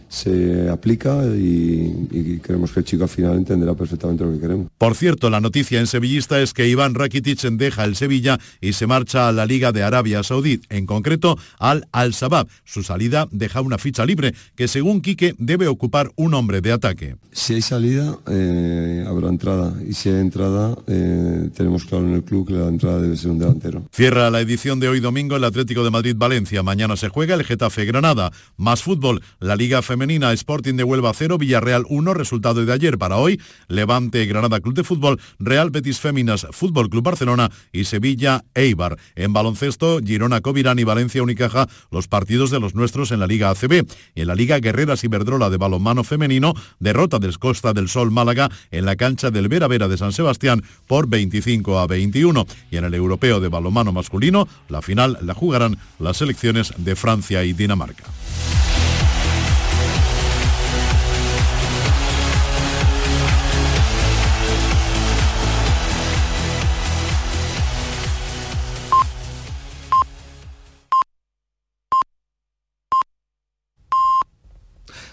[0.09, 4.67] se aplica y, y creemos que el chico al final entenderá perfectamente lo que queremos.
[4.77, 8.87] Por cierto, la noticia en sevillista es que Iván Rakitic deja el Sevilla y se
[8.87, 12.47] marcha a la Liga de Arabia Saudí, en concreto al Al-Shabaab.
[12.65, 17.15] Su salida deja una ficha libre que según Quique debe ocupar un hombre de ataque.
[17.31, 22.23] Si hay salida, eh, habrá entrada y si hay entrada, eh, tenemos claro en el
[22.23, 23.83] club que la entrada debe ser un delantero.
[23.93, 26.63] Cierra la edición de hoy domingo el Atlético de Madrid-Valencia.
[26.63, 28.31] Mañana se juega el Getafe-Granada.
[28.57, 33.17] Más fútbol, la Liga Femenina Sporting de Huelva 0, Villarreal 1, resultado de ayer para
[33.17, 38.97] hoy, Levante Granada Club de Fútbol, Real Betis Féminas Fútbol Club Barcelona y Sevilla Eibar.
[39.15, 43.49] En baloncesto, Girona Covirán y Valencia Unicaja, los partidos de los nuestros en la Liga
[43.49, 43.85] ACB.
[44.15, 48.49] Y en la Liga Guerreras Iberdrola de balonmano femenino, derrota del Costa del Sol Málaga
[48.71, 52.45] en la cancha del Vera Vera de San Sebastián por 25 a 21.
[52.71, 57.43] Y en el europeo de balonmano masculino, la final la jugarán las selecciones de Francia
[57.43, 58.05] y Dinamarca.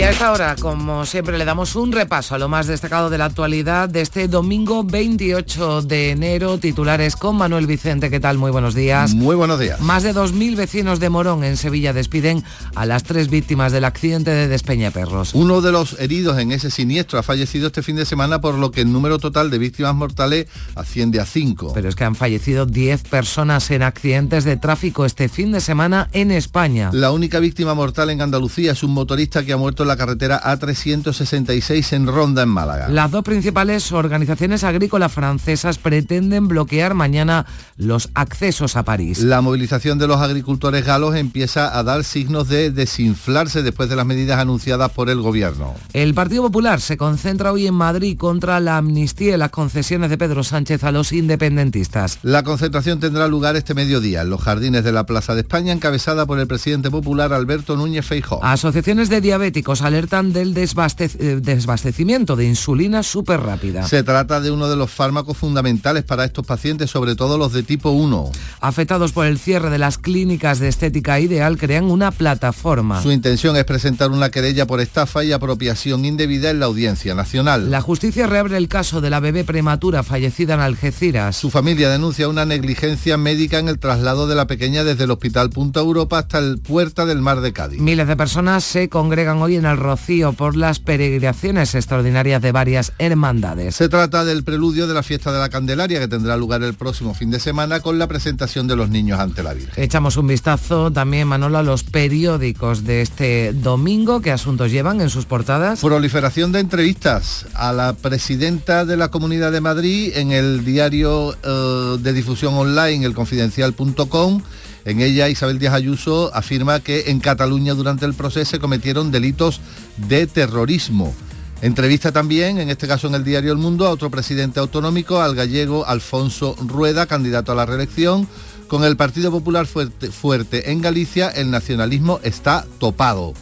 [0.00, 3.18] Y a esta hora, como siempre, le damos un repaso a lo más destacado de
[3.18, 6.56] la actualidad de este domingo 28 de enero.
[6.56, 8.08] Titulares con Manuel Vicente.
[8.08, 8.38] ¿Qué tal?
[8.38, 9.12] Muy buenos días.
[9.12, 9.78] Muy buenos días.
[9.82, 12.42] Más de 2.000 vecinos de Morón en Sevilla despiden
[12.74, 15.34] a las tres víctimas del accidente de Despeñaperros.
[15.34, 18.70] Uno de los heridos en ese siniestro ha fallecido este fin de semana, por lo
[18.70, 21.72] que el número total de víctimas mortales asciende a 5.
[21.74, 26.08] Pero es que han fallecido 10 personas en accidentes de tráfico este fin de semana
[26.14, 26.88] en España.
[26.94, 30.40] La única víctima mortal en Andalucía es un motorista que ha muerto en la carretera
[30.40, 32.88] A366 en Ronda, en Málaga.
[32.88, 37.44] Las dos principales organizaciones agrícolas francesas pretenden bloquear mañana
[37.76, 39.18] los accesos a París.
[39.18, 44.06] La movilización de los agricultores galos empieza a dar signos de desinflarse después de las
[44.06, 45.74] medidas anunciadas por el gobierno.
[45.92, 50.18] El Partido Popular se concentra hoy en Madrid contra la amnistía y las concesiones de
[50.18, 52.20] Pedro Sánchez a los independentistas.
[52.22, 56.26] La concentración tendrá lugar este mediodía en los jardines de la Plaza de España, encabezada
[56.26, 58.44] por el presidente popular Alberto Núñez Feijóo.
[58.44, 63.86] Asociaciones de diabéticos alertan del eh, desbastecimiento de insulina súper rápida.
[63.86, 67.62] Se trata de uno de los fármacos fundamentales para estos pacientes, sobre todo los de
[67.62, 68.30] tipo 1.
[68.60, 73.02] Afectados por el cierre de las clínicas de estética ideal crean una plataforma.
[73.02, 77.70] Su intención es presentar una querella por estafa y apropiación indebida en la Audiencia Nacional.
[77.70, 81.36] La justicia reabre el caso de la bebé prematura fallecida en Algeciras.
[81.36, 85.50] Su familia denuncia una negligencia médica en el traslado de la pequeña desde el Hospital
[85.50, 87.80] Punta Europa hasta el Puerta del Mar de Cádiz.
[87.80, 92.92] Miles de personas se congregan hoy en el Rocío por las peregrinaciones extraordinarias de varias
[92.98, 93.74] hermandades.
[93.74, 97.14] Se trata del preludio de la fiesta de la Candelaria que tendrá lugar el próximo
[97.14, 99.82] fin de semana con la presentación de los niños ante la Virgen.
[99.82, 104.20] Echamos un vistazo también, Manolo, a los periódicos de este domingo.
[104.20, 105.80] ¿Qué asuntos llevan en sus portadas?
[105.80, 111.98] Proliferación de entrevistas a la presidenta de la Comunidad de Madrid en el diario eh,
[112.00, 114.42] de difusión online, elconfidencial.com
[114.84, 119.60] en ella, Isabel Díaz Ayuso afirma que en Cataluña durante el proceso se cometieron delitos
[120.08, 121.14] de terrorismo.
[121.62, 125.34] Entrevista también, en este caso en el diario El Mundo, a otro presidente autonómico, al
[125.34, 128.26] gallego Alfonso Rueda, candidato a la reelección.
[128.66, 133.34] Con el Partido Popular fuerte, en Galicia, el nacionalismo está topado.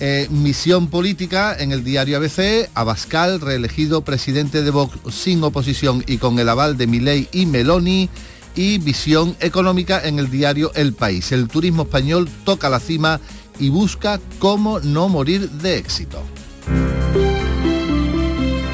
[0.00, 6.18] Eh, misión política en el diario ABC, Abascal, reelegido presidente de Vox sin oposición y
[6.18, 8.08] con el aval de Milei y Meloni
[8.54, 11.32] y visión económica en el diario El País.
[11.32, 13.20] El turismo español toca la cima
[13.58, 16.22] y busca cómo no morir de éxito.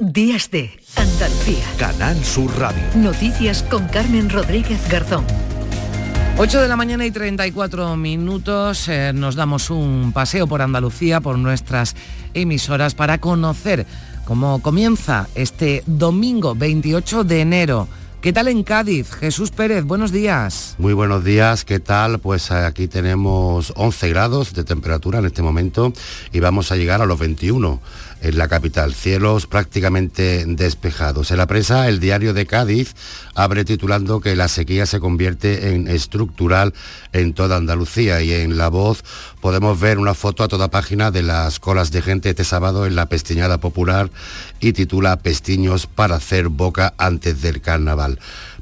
[0.00, 1.64] Días de Andalucía.
[1.76, 2.80] Canal Sur Radio.
[2.94, 5.24] Noticias con Carmen Rodríguez Garzón.
[6.36, 11.36] 8 de la mañana y 34 minutos eh, nos damos un paseo por Andalucía, por
[11.36, 11.96] nuestras
[12.32, 13.86] emisoras, para conocer
[14.24, 17.88] cómo comienza este domingo 28 de enero.
[18.20, 19.12] ¿Qué tal en Cádiz?
[19.12, 20.74] Jesús Pérez, buenos días.
[20.78, 22.18] Muy buenos días, ¿qué tal?
[22.18, 25.92] Pues aquí tenemos 11 grados de temperatura en este momento
[26.32, 27.80] y vamos a llegar a los 21
[28.22, 28.94] en la capital.
[28.94, 31.30] Cielos prácticamente despejados.
[31.30, 32.94] En la prensa, el diario de Cádiz
[33.34, 36.74] abre titulando que la sequía se convierte en estructural
[37.12, 39.04] en toda Andalucía y en La Voz
[39.40, 42.96] podemos ver una foto a toda página de las colas de gente este sábado en
[42.96, 44.10] la Pestiñada Popular
[44.60, 48.18] y titula Pestiños para hacer boca antes del carnaval.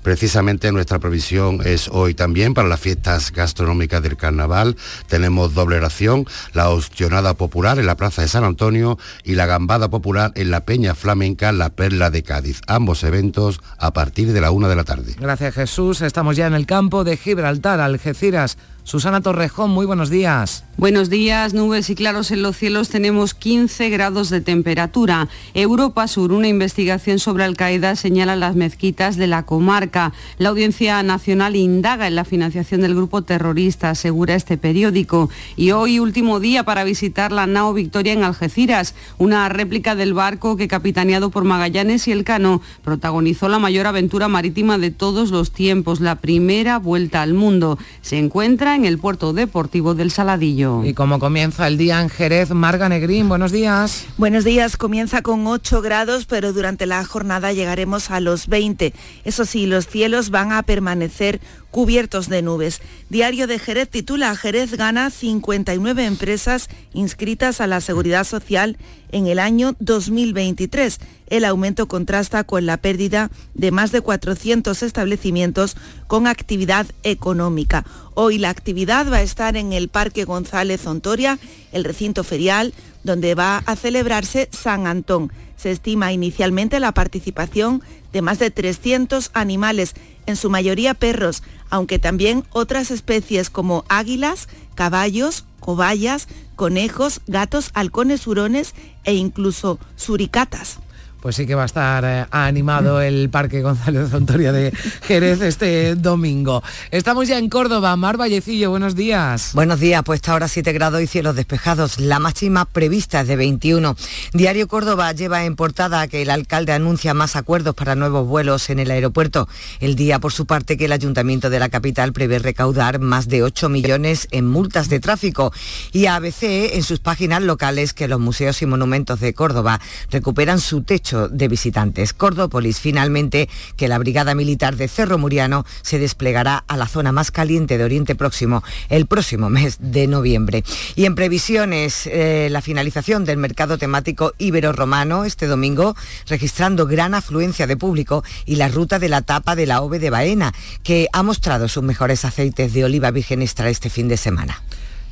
[0.06, 4.76] Precisamente nuestra previsión es hoy también para las fiestas gastronómicas del carnaval.
[5.08, 9.90] Tenemos doble ración, la ostionada popular en la Plaza de San Antonio y la gambada
[9.90, 12.60] popular en la Peña Flamenca La Perla de Cádiz.
[12.68, 15.16] Ambos eventos a partir de la una de la tarde.
[15.18, 16.00] Gracias Jesús.
[16.02, 18.58] Estamos ya en el campo de Gibraltar, Algeciras.
[18.86, 20.62] Susana Torrejón, muy buenos días.
[20.76, 25.26] Buenos días, nubes y claros en los cielos, tenemos 15 grados de temperatura.
[25.54, 30.12] Europa Sur, una investigación sobre Al-Qaeda señala las mezquitas de la comarca.
[30.38, 35.30] La Audiencia Nacional indaga en la financiación del grupo terrorista, asegura este periódico.
[35.56, 40.56] Y hoy, último día para visitar la Nao Victoria en Algeciras, una réplica del barco
[40.56, 46.00] que capitaneado por Magallanes y Elcano protagonizó la mayor aventura marítima de todos los tiempos,
[46.00, 47.78] la primera vuelta al mundo.
[48.02, 50.84] Se encuentra en el puerto deportivo del Saladillo.
[50.84, 54.04] Y como comienza el día en Jerez, Marga Negrín, buenos días.
[54.18, 58.92] Buenos días, comienza con 8 grados, pero durante la jornada llegaremos a los 20.
[59.24, 61.40] Eso sí, los cielos van a permanecer
[61.70, 62.80] cubiertos de nubes.
[63.10, 68.76] Diario de Jerez titula Jerez gana 59 empresas inscritas a la Seguridad Social
[69.10, 70.98] en el año 2023.
[71.28, 77.84] El aumento contrasta con la pérdida de más de 400 establecimientos con actividad económica.
[78.14, 81.38] Hoy la actividad va a estar en el Parque González Ontoria,
[81.72, 82.72] el recinto ferial,
[83.04, 85.32] donde va a celebrarse San Antón.
[85.56, 89.94] Se estima inicialmente la participación de más de 300 animales,
[90.26, 98.26] en su mayoría perros, aunque también otras especies como águilas, caballos, cobayas, conejos, gatos, halcones,
[98.26, 98.74] hurones
[99.04, 100.78] e incluso suricatas
[101.26, 104.72] pues sí que va a estar eh, animado el Parque González Ontoria de
[105.08, 106.62] Jerez este domingo.
[106.92, 107.96] Estamos ya en Córdoba.
[107.96, 109.50] Mar Vallecillo, buenos días.
[109.52, 111.98] Buenos días, pues está ahora 7 grados y cielos despejados.
[111.98, 113.96] La máxima prevista es de 21.
[114.34, 118.78] Diario Córdoba lleva en portada que el alcalde anuncia más acuerdos para nuevos vuelos en
[118.78, 119.48] el aeropuerto.
[119.80, 123.42] El día, por su parte, que el ayuntamiento de la capital prevé recaudar más de
[123.42, 125.52] 8 millones en multas de tráfico.
[125.90, 129.80] Y ABC en sus páginas locales que los museos y monumentos de Córdoba
[130.12, 132.12] recuperan su techo de visitantes.
[132.12, 137.30] Cordópolis, finalmente, que la Brigada Militar de Cerro Muriano se desplegará a la zona más
[137.30, 140.64] caliente de Oriente Próximo el próximo mes de noviembre.
[140.94, 145.96] Y en previsiones, eh, la finalización del mercado temático ibero-romano este domingo,
[146.28, 150.10] registrando gran afluencia de público y la ruta de la tapa de la OVE de
[150.10, 154.62] Baena, que ha mostrado sus mejores aceites de oliva virgen extra este fin de semana.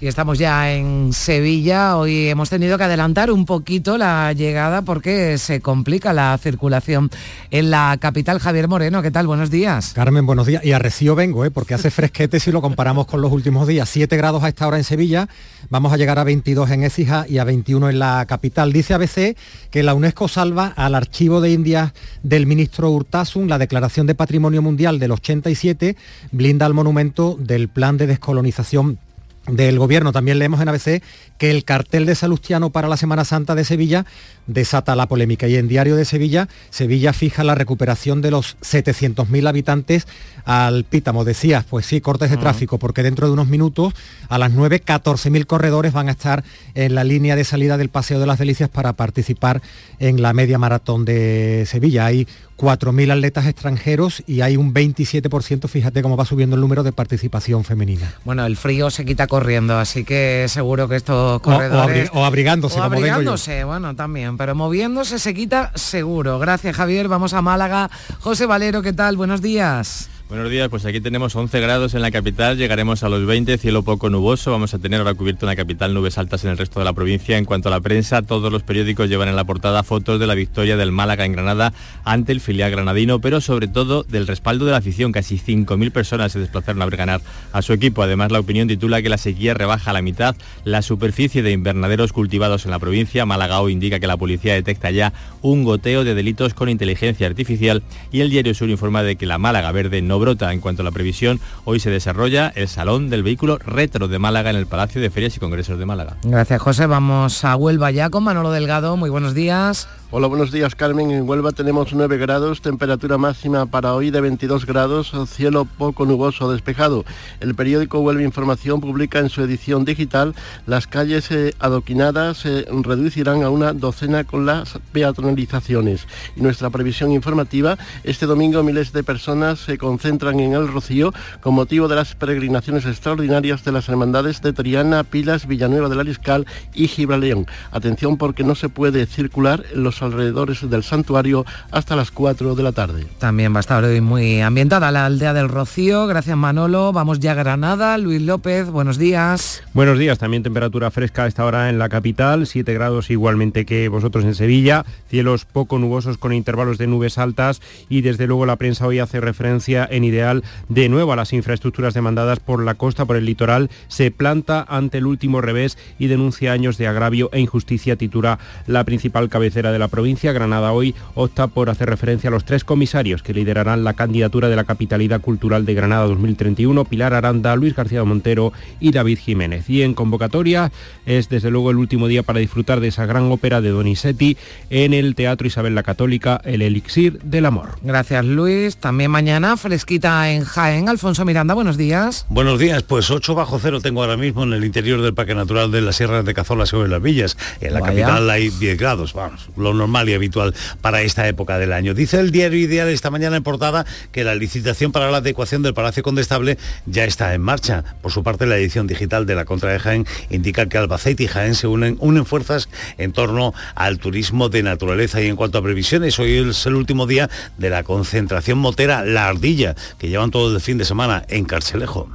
[0.01, 1.97] Y estamos ya en Sevilla.
[1.97, 7.11] Hoy hemos tenido que adelantar un poquito la llegada porque se complica la circulación
[7.51, 8.41] en la capital.
[8.41, 9.27] Javier Moreno, ¿qué tal?
[9.27, 9.93] Buenos días.
[9.95, 10.65] Carmen, buenos días.
[10.65, 11.51] Y a Recibo vengo, ¿eh?
[11.51, 13.89] porque hace fresquete si lo comparamos con los últimos días.
[13.89, 15.29] 7 grados a esta hora en Sevilla.
[15.71, 18.73] Vamos a llegar a 22 en Écija y a 21 en la capital.
[18.73, 19.37] Dice ABC
[19.71, 21.93] que la UNESCO salva al archivo de Indias
[22.23, 25.97] del ministro Urtasun la declaración de Patrimonio Mundial del 87,
[26.33, 28.99] blinda el monumento del plan de descolonización
[29.47, 30.13] del gobierno.
[30.13, 31.03] También leemos en ABC
[31.39, 34.07] que el cartel de Salustiano para la Semana Santa de Sevilla
[34.47, 35.49] desata la polémica.
[35.49, 40.07] Y en Diario de Sevilla, Sevilla fija la recuperación de los 700.000 habitantes
[40.45, 41.25] al Pítamo.
[41.25, 43.95] Decías, pues sí, cortes de tráfico, porque dentro de unos minutos,
[44.29, 48.21] a las 9, 14.000 corredores van a estar en la línea de salida del Paseo
[48.21, 49.63] de las Delicias para participar
[49.99, 52.07] en la media maratón de Sevilla.
[52.07, 52.27] Hay
[52.57, 57.65] 4.000 atletas extranjeros y hay un 27%, fíjate cómo va subiendo el número de participación
[57.65, 58.15] femenina.
[58.25, 62.11] Bueno, el frío se quita corriendo, así que seguro que estos corredores...
[62.13, 66.39] O, abrigándose, o abrigándose, bueno, también, pero moviéndose se quita seguro.
[66.39, 67.09] Gracias, Javier.
[67.09, 67.91] Vamos a Málaga.
[68.21, 69.17] José Valero, ¿qué tal?
[69.17, 70.14] Buenos días.
[70.35, 73.85] Buenos días, pues aquí tenemos 11 grados en la capital, llegaremos a los 20, cielo
[73.85, 76.81] poco nuboso, vamos a tener ahora cubierto en la capital nubes altas en el resto
[76.81, 77.39] de la provincia.
[77.39, 80.35] En cuanto a la prensa, todos los periódicos llevan en la portada fotos de la
[80.35, 81.73] victoria del Málaga en Granada
[82.03, 85.13] ante el filial granadino, pero sobre todo del respaldo de la afición.
[85.13, 87.21] Casi 5.000 personas se desplazaron a ver ganar
[87.53, 88.03] a su equipo.
[88.03, 92.13] Además, la opinión titula que la sequía rebaja a la mitad la superficie de invernaderos
[92.13, 93.25] cultivados en la provincia.
[93.25, 95.13] Málaga hoy indica que la policía detecta ya
[95.43, 99.39] un goteo de delitos con inteligencia artificial y el diario Sur informa de que la
[99.39, 103.59] Málaga Verde no En cuanto a la previsión, hoy se desarrolla el Salón del Vehículo
[103.59, 106.17] Retro de Málaga en el Palacio de Ferias y Congresos de Málaga.
[106.23, 106.87] Gracias, José.
[106.87, 108.97] Vamos a Huelva ya con Manolo Delgado.
[108.97, 109.87] Muy buenos días.
[110.17, 111.11] Hola, buenos días Carmen.
[111.11, 116.53] En Huelva tenemos 9 grados, temperatura máxima para hoy de 22 grados, cielo poco nuboso
[116.53, 117.05] despejado.
[117.41, 120.37] El periódico Huelva Información publica en su edición digital
[120.67, 126.07] las calles eh, adoquinadas se reducirán a una docena con las peatonalizaciones.
[126.37, 131.55] Y nuestra previsión informativa, este domingo miles de personas se concentran en el Rocío con
[131.55, 136.87] motivo de las peregrinaciones extraordinarias de las hermandades de Triana, Pilas, Villanueva del Aliscal y
[136.87, 137.49] Gibraleón.
[137.73, 142.73] Atención porque no se puede circular los alrededores del santuario hasta las 4 de la
[142.73, 143.07] tarde.
[143.19, 146.07] También va a estar hoy muy ambientada la aldea del Rocío.
[146.07, 146.93] Gracias Manolo.
[146.93, 147.99] Vamos ya a Granada.
[147.99, 149.63] Luis López, buenos días.
[149.73, 150.19] Buenos días.
[150.19, 152.47] También temperatura fresca a esta hora en la capital.
[152.47, 154.85] 7 grados igualmente que vosotros en Sevilla.
[155.09, 159.21] Cielos poco nubosos con intervalos de nubes altas y desde luego la prensa hoy hace
[159.21, 163.71] referencia en ideal de nuevo a las infraestructuras demandadas por la costa, por el litoral.
[163.89, 168.85] Se planta ante el último revés y denuncia años de agravio e injusticia, titula la
[168.85, 173.23] principal cabecera de la provincia, Granada hoy opta por hacer referencia a los tres comisarios
[173.23, 178.03] que liderarán la candidatura de la capitalidad cultural de Granada 2031, Pilar Aranda, Luis García
[178.03, 179.71] Montero y David Jiménez.
[179.71, 180.73] Y en convocatoria
[181.07, 184.37] es desde luego el último día para disfrutar de esa gran ópera de Donizetti
[184.71, 187.79] en el Teatro Isabel la Católica, El Elixir del Amor.
[187.83, 188.77] Gracias Luis.
[188.77, 190.89] También mañana fresquita en Jaén.
[190.89, 192.27] Alfonso Miranda, buenos días.
[192.29, 195.71] Buenos días, pues 8 bajo cero tengo ahora mismo en el interior del Parque Natural
[195.71, 197.37] de la Sierra de Cazorla sobre las Villas.
[197.61, 201.73] En la capital hay 10 grados, vamos, lo normal y habitual para esta época del
[201.73, 201.95] año.
[201.95, 205.75] Dice el diario Ideal esta mañana en portada que la licitación para la adecuación del
[205.75, 207.85] Palacio Condestable ya está en marcha.
[208.03, 211.27] Por su parte, la edición digital de la Contra de Jaén indica que Albacete y
[211.27, 212.69] Jaén se unen, unen fuerzas
[212.99, 215.21] en torno al turismo de naturaleza.
[215.21, 219.29] Y en cuanto a previsiones, hoy es el último día de la concentración motera La
[219.29, 222.09] Ardilla, que llevan todo el fin de semana en Carcelejo.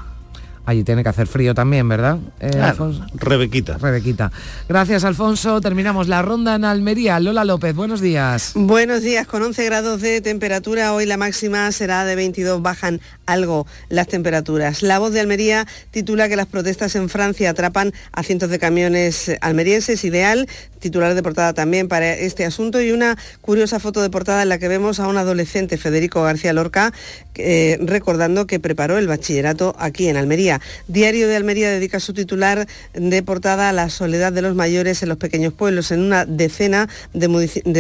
[0.69, 2.19] Allí tiene que hacer frío también, ¿verdad?
[2.39, 2.51] Eh,
[3.15, 3.79] Rebequita.
[3.79, 4.31] Rebequita.
[4.67, 5.61] Gracias, Alfonso.
[5.61, 7.19] Terminamos la ronda en Almería.
[7.19, 8.51] Lola López, buenos días.
[8.53, 9.25] Buenos días.
[9.25, 12.61] Con 11 grados de temperatura, hoy la máxima será de 22.
[12.61, 14.83] Bajan algo las temperaturas.
[14.83, 19.31] La voz de Almería titula que las protestas en Francia atrapan a cientos de camiones
[19.41, 20.03] almerienses.
[20.03, 20.47] Ideal,
[20.79, 22.81] titular de portada también para este asunto.
[22.81, 26.53] Y una curiosa foto de portada en la que vemos a un adolescente, Federico García
[26.53, 26.93] Lorca,
[27.35, 30.61] eh, recordando que preparó el bachillerato aquí en Almería.
[30.87, 35.09] Diario de Almería dedica su titular de portada a la soledad de los mayores en
[35.09, 35.91] los pequeños pueblos.
[35.91, 37.27] En una decena de,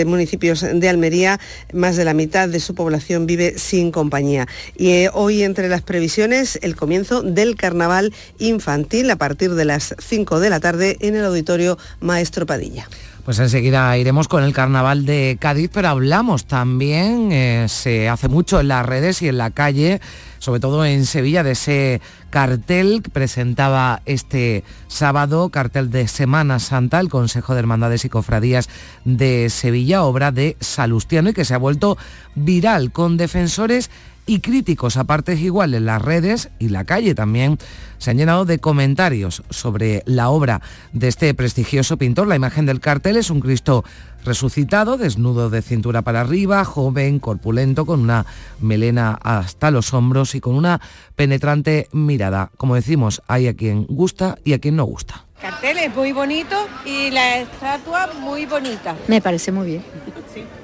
[0.05, 1.39] municipios de Almería,
[1.73, 4.47] más de la mitad de su población vive sin compañía.
[4.77, 9.95] Y eh, hoy entre las previsiones, el comienzo del carnaval infantil a partir de las
[9.99, 12.88] 5 de la tarde en el auditorio Maestro Padilla.
[13.29, 18.59] Pues enseguida iremos con el carnaval de Cádiz, pero hablamos también, eh, se hace mucho
[18.59, 20.01] en las redes y en la calle,
[20.39, 22.01] sobre todo en Sevilla, de ese
[22.31, 28.67] cartel que presentaba este sábado, cartel de Semana Santa, el Consejo de Hermandades y Cofradías
[29.05, 31.99] de Sevilla, obra de Salustiano y que se ha vuelto
[32.33, 33.91] viral con defensores
[34.29, 35.81] y críticos a partes iguales.
[35.81, 37.57] Las redes y la calle también
[37.97, 40.61] se han llenado de comentarios sobre la obra
[40.93, 42.27] de este prestigioso pintor.
[42.27, 43.83] La imagen del cartel es un Cristo
[44.23, 48.27] resucitado, desnudo de cintura para arriba, joven, corpulento, con una
[48.61, 50.79] melena hasta los hombros y con una
[51.15, 52.51] penetrante mirada.
[52.55, 55.25] Como decimos, hay a quien gusta y a quien no gusta.
[55.37, 56.55] El cartel es muy bonito
[56.85, 58.95] y la estatua muy bonita.
[59.07, 59.83] Me parece muy bien.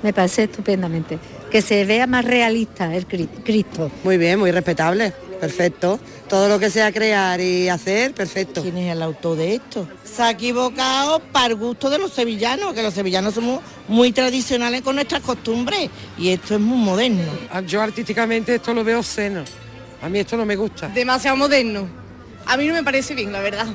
[0.03, 1.17] Me parece estupendamente
[1.55, 3.89] que se vea más realista el Cristo.
[4.03, 5.97] Muy bien, muy respetable, perfecto.
[6.27, 8.61] Todo lo que sea crear y hacer, perfecto.
[8.61, 9.87] ¿Quién es el autor de esto?
[10.03, 14.81] Se ha equivocado para el gusto de los sevillanos, que los sevillanos somos muy tradicionales
[14.81, 17.23] con nuestras costumbres y esto es muy moderno.
[17.49, 19.45] Ah, yo artísticamente esto lo veo seno.
[20.01, 20.89] A mí esto no me gusta.
[20.89, 21.87] Demasiado moderno.
[22.47, 23.67] A mí no me parece bien, la verdad.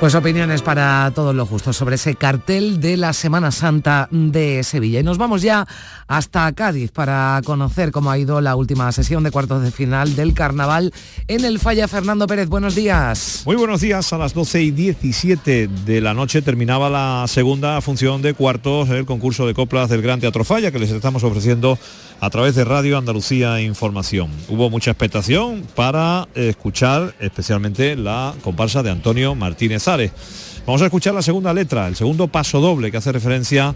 [0.00, 5.00] Pues opiniones para todos los justos sobre ese cartel de la Semana Santa de Sevilla.
[5.00, 5.66] Y nos vamos ya
[6.06, 10.34] hasta Cádiz para conocer cómo ha ido la última sesión de cuartos de final del
[10.34, 10.92] carnaval
[11.26, 11.88] en el Falla.
[11.88, 13.42] Fernando Pérez, buenos días.
[13.44, 14.12] Muy buenos días.
[14.12, 19.04] A las 12 y 17 de la noche terminaba la segunda función de cuartos del
[19.04, 21.76] concurso de coplas del Gran Teatro Falla que les estamos ofreciendo
[22.20, 24.30] a través de Radio Andalucía Información.
[24.48, 29.87] Hubo mucha expectación para escuchar especialmente la comparsa de Antonio Martínez
[30.66, 33.74] Vamos a escuchar la segunda letra, el segundo paso doble que hace referencia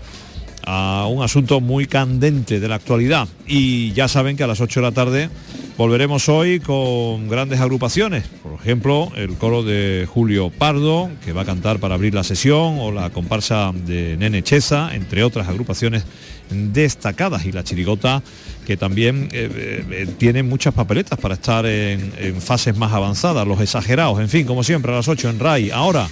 [0.64, 3.28] a un asunto muy candente de la actualidad.
[3.46, 5.30] Y ya saben que a las 8 de la tarde
[5.76, 8.24] volveremos hoy con grandes agrupaciones.
[8.42, 12.78] Por ejemplo, el coro de Julio Pardo, que va a cantar para abrir la sesión,
[12.78, 16.04] o la comparsa de Nene Cheza, entre otras agrupaciones
[16.50, 17.44] destacadas.
[17.46, 18.22] Y la chirigota,
[18.66, 24.20] que también eh, eh, tiene muchas papeletas para estar en, fases más avanzadas, los exagerados.
[24.20, 25.70] En fin, como siempre, a las 8 en RAI.
[25.70, 26.08] Ahora,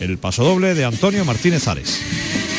[0.00, 2.53] el paso doble de Antonio Martínez Ares.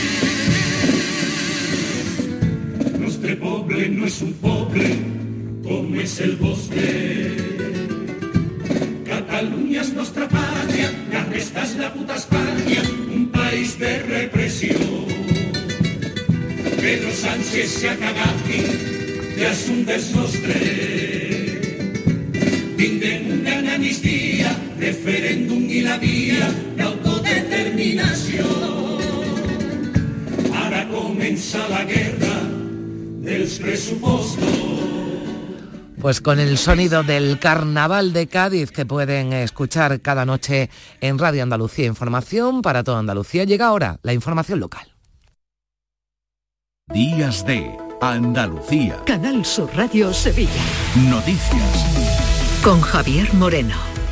[3.76, 4.86] Poble no és un poble
[5.66, 6.92] com és el vostre.
[9.10, 14.80] Catalunya és nostra pàtria, la resta la puta Espanya, un país de repressió.
[16.80, 18.48] Pedro Sánchez se ha cagat
[19.42, 21.60] ja és un dels nostres.
[22.80, 26.48] Tindrem una gran amnistia, referèndum i la via
[26.80, 28.48] d'autodeterminació.
[30.64, 32.45] Ara comença la guerra
[33.26, 34.46] dels pressupostos.
[36.00, 40.70] Pues con el sonido del carnaval de Cádiz que pueden escuchar cada noche
[41.02, 44.88] en Radio Andalucía Información para toda Andalucía, llega ahora la información local.
[46.94, 49.02] Días de Andalucía.
[49.06, 50.52] Canal Sur Radio Sevilla.
[51.10, 52.62] Noticias.
[52.64, 54.05] Con Javier Moreno.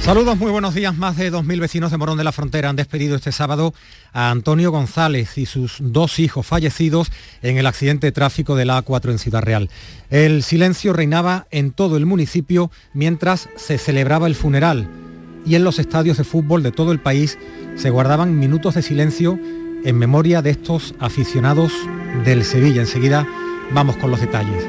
[0.00, 0.96] Saludos, muy buenos días.
[0.96, 3.74] Más de 2.000 vecinos de Morón de la Frontera han despedido este sábado
[4.12, 8.82] a Antonio González y sus dos hijos fallecidos en el accidente de tráfico de la
[8.82, 9.68] A4 en Ciudad Real.
[10.08, 14.88] El silencio reinaba en todo el municipio mientras se celebraba el funeral
[15.44, 17.38] y en los estadios de fútbol de todo el país
[17.76, 19.38] se guardaban minutos de silencio
[19.84, 21.72] en memoria de estos aficionados
[22.24, 22.80] del Sevilla.
[22.80, 23.28] Enseguida
[23.72, 24.64] vamos con los detalles.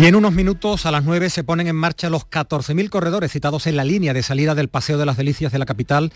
[0.00, 3.66] Y en unos minutos, a las 9, se ponen en marcha los 14.000 corredores citados
[3.66, 6.10] en la línea de salida del Paseo de las Delicias de la capital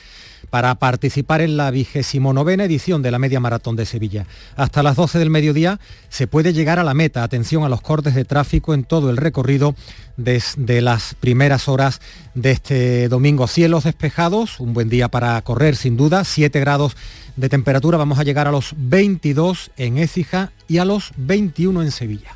[0.48, 4.24] para participar en la vigésimo novena edición de la Media Maratón de Sevilla.
[4.56, 7.22] Hasta las 12 del mediodía se puede llegar a la meta.
[7.22, 9.74] Atención a los cortes de tráfico en todo el recorrido
[10.16, 12.00] desde las primeras horas
[12.32, 13.46] de este domingo.
[13.48, 16.96] Cielos despejados, un buen día para correr sin duda, 7 grados
[17.36, 17.98] de temperatura.
[17.98, 22.34] Vamos a llegar a los 22 en Écija y a los 21 en Sevilla.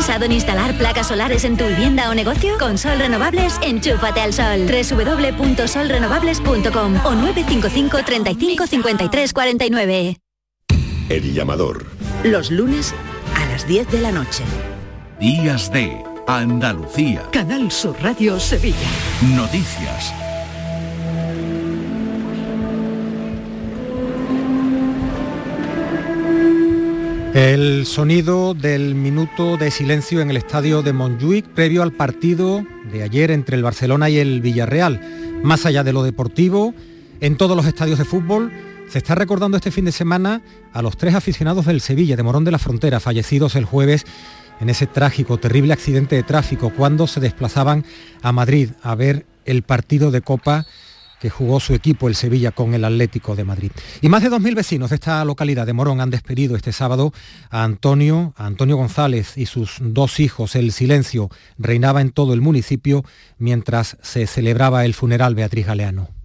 [0.00, 2.56] Pensado en instalar placas solares en tu vivienda o negocio?
[2.58, 4.66] Con Sol Renovables, enchúfate al sol.
[4.66, 10.16] www.solrenovables.com o 955 35 53 49.
[11.10, 11.84] El llamador.
[12.24, 12.94] Los lunes
[13.36, 14.42] a las 10 de la noche.
[15.20, 17.20] Días de Andalucía.
[17.30, 18.88] Canal Sur Radio Sevilla.
[19.36, 20.14] Noticias.
[27.34, 33.04] El sonido del minuto de silencio en el estadio de Montjuic previo al partido de
[33.04, 35.00] ayer entre el Barcelona y el Villarreal.
[35.44, 36.74] Más allá de lo deportivo,
[37.20, 38.50] en todos los estadios de fútbol
[38.88, 42.42] se está recordando este fin de semana a los tres aficionados del Sevilla, de Morón
[42.42, 44.06] de la Frontera, fallecidos el jueves
[44.60, 47.84] en ese trágico, terrible accidente de tráfico cuando se desplazaban
[48.22, 50.66] a Madrid a ver el partido de Copa
[51.20, 53.70] que jugó su equipo, el Sevilla, con el Atlético de Madrid.
[54.00, 57.12] Y más de 2.000 vecinos de esta localidad de Morón han despedido este sábado
[57.50, 60.56] a Antonio, a Antonio González y sus dos hijos.
[60.56, 63.04] El silencio reinaba en todo el municipio
[63.38, 66.19] mientras se celebraba el funeral Beatriz Galeano.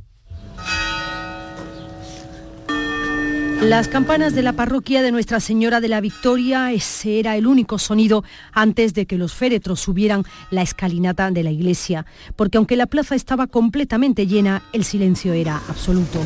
[3.61, 7.79] Las campanas de la parroquia de Nuestra Señora de la Victoria, ese era el único
[7.79, 12.85] sonido antes de que los féretros subieran la escalinata de la iglesia, porque aunque la
[12.85, 16.19] plaza estaba completamente llena, el silencio era absoluto.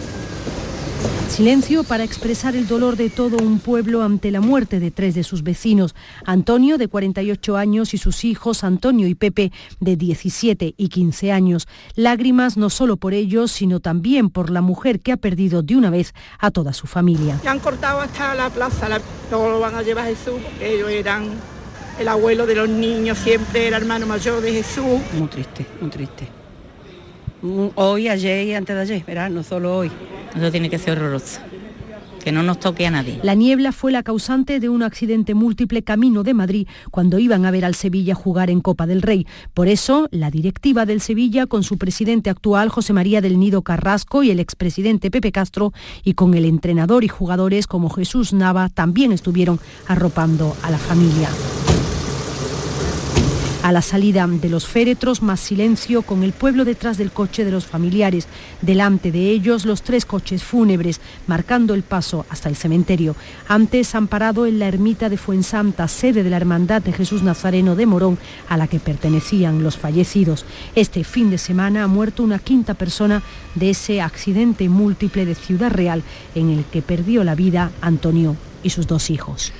[1.30, 5.24] Silencio para expresar el dolor de todo un pueblo ante la muerte de tres de
[5.24, 5.96] sus vecinos,
[6.26, 11.68] Antonio de 48 años y sus hijos Antonio y Pepe de 17 y 15 años.
[11.96, 15.90] Lágrimas no solo por ellos, sino también por la mujer que ha perdido de una
[15.92, 17.40] vez a toda su familia.
[17.44, 20.76] Ya han cortado hasta la plaza, la- luego lo van a llevar a Jesús, porque
[20.76, 21.26] ellos eran
[22.00, 25.00] el abuelo de los niños, siempre era hermano mayor de Jesús.
[25.18, 26.28] Muy triste, muy triste.
[27.42, 29.30] Mu- Hoy, ayer y antes de ayer, ¿verdad?
[29.30, 29.92] No solo hoy.
[30.36, 31.40] Eso tiene que ser horroroso.
[32.24, 33.18] que no nos toque a nadie.
[33.24, 37.52] La niebla fue la causante de un accidente múltiple camino de Madrid cuando iban a
[37.52, 39.26] ver al Sevilla jugar en Copa del Rey.
[39.54, 44.22] Por eso, la directiva del Sevilla, con su presidente actual José María del Nido Carrasco
[44.22, 45.72] y el expresidente Pepe Castro,
[46.04, 51.30] y con el entrenador y jugadores como Jesús Nava, también estuvieron arropando a la familia.
[53.62, 57.52] A la salida de los féretros, más silencio con el pueblo detrás del coche de
[57.52, 58.26] los familiares.
[58.62, 63.18] Delante de ellos, los tres coches fúnebres, marcando el paso hasta el cementerio.
[63.50, 67.76] Antes han parado en la ermita de Fuensanta, sede de la Hermandad de Jesús Nazareno
[67.76, 70.46] de Morón, a la que pertenecían los fallecidos.
[70.74, 73.22] Este fin de semana ha muerto una quinta persona
[73.56, 76.02] de ese accidente múltiple de Ciudad Real,
[76.34, 79.52] en el que perdió la vida Antonio y sus dos hijos.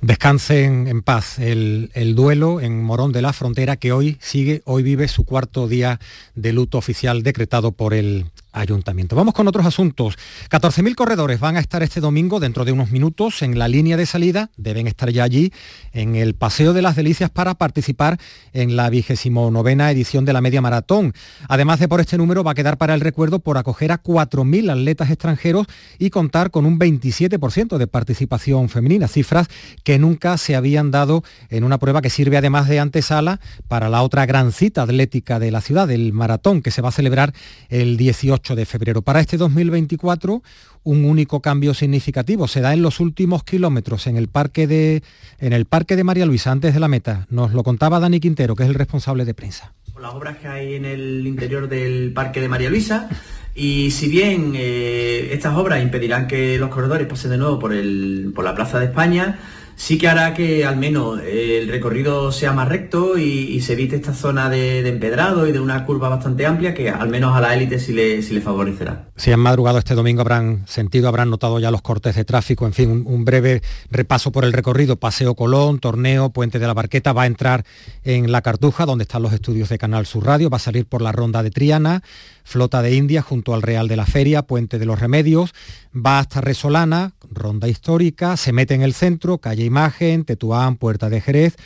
[0.00, 1.38] Descansen en paz.
[1.38, 5.66] El, el, duelo en Morón de la Frontera que hoy sigue, hoy vive su cuarto
[5.66, 5.98] día
[6.36, 9.16] de luto oficial decretado por el ayuntamiento.
[9.16, 10.16] Vamos con otros asuntos.
[10.50, 14.06] 14.000 corredores van a estar este domingo dentro de unos minutos en la línea de
[14.06, 15.52] salida, deben estar ya allí
[15.92, 18.18] en el Paseo de las Delicias para participar
[18.52, 21.12] en la vigésimo novena edición de la media maratón.
[21.48, 24.70] Además de por este número va a quedar para el recuerdo por acoger a 4.000
[24.70, 25.66] atletas extranjeros
[25.98, 29.48] y contar con un 27% de participación femenina, cifras
[29.84, 34.02] que nunca se habían dado en una prueba que sirve además de antesala para la
[34.02, 37.34] otra gran cita atlética de la ciudad, el maratón, que se va a celebrar
[37.68, 39.02] el 18 de febrero.
[39.02, 40.42] Para este 2024,
[40.84, 45.02] un único cambio significativo se da en los últimos kilómetros en el parque de,
[45.38, 47.26] en el parque de María Luisa, antes de la meta.
[47.30, 49.74] Nos lo contaba Dani Quintero, que es el responsable de prensa.
[50.00, 53.08] Las obras que hay en el interior del parque de María Luisa
[53.54, 58.32] y si bien eh, estas obras impedirán que los corredores pasen de nuevo por, el,
[58.32, 59.40] por la Plaza de España,
[59.78, 64.14] sí que hará que al menos el recorrido sea más recto y, se evite esta
[64.14, 67.78] zona de, empedrado y de una curva bastante amplia que al menos a la élite
[67.78, 69.08] sí le, sí le favorecerá.
[69.16, 72.72] Si han madrugado este domingo habrán sentido, habrán notado ya los cortes de tráfico, en
[72.72, 77.12] fin, un, un, breve repaso por el recorrido, Paseo Colón, Torneo, Puente de la Barqueta,
[77.12, 77.64] va a entrar
[78.04, 81.02] en La Cartuja, donde están los estudios de Canal Sur Radio, va a salir por
[81.02, 82.02] la Ronda de Triana,
[82.48, 85.52] Flota de India junto al Real de la Feria, Puente de los Remedios,
[85.94, 91.20] va hasta Resolana, Ronda Histórica, se mete en el centro, Calle Imagen, Tetuán, Puerta de
[91.20, 91.56] Jerez,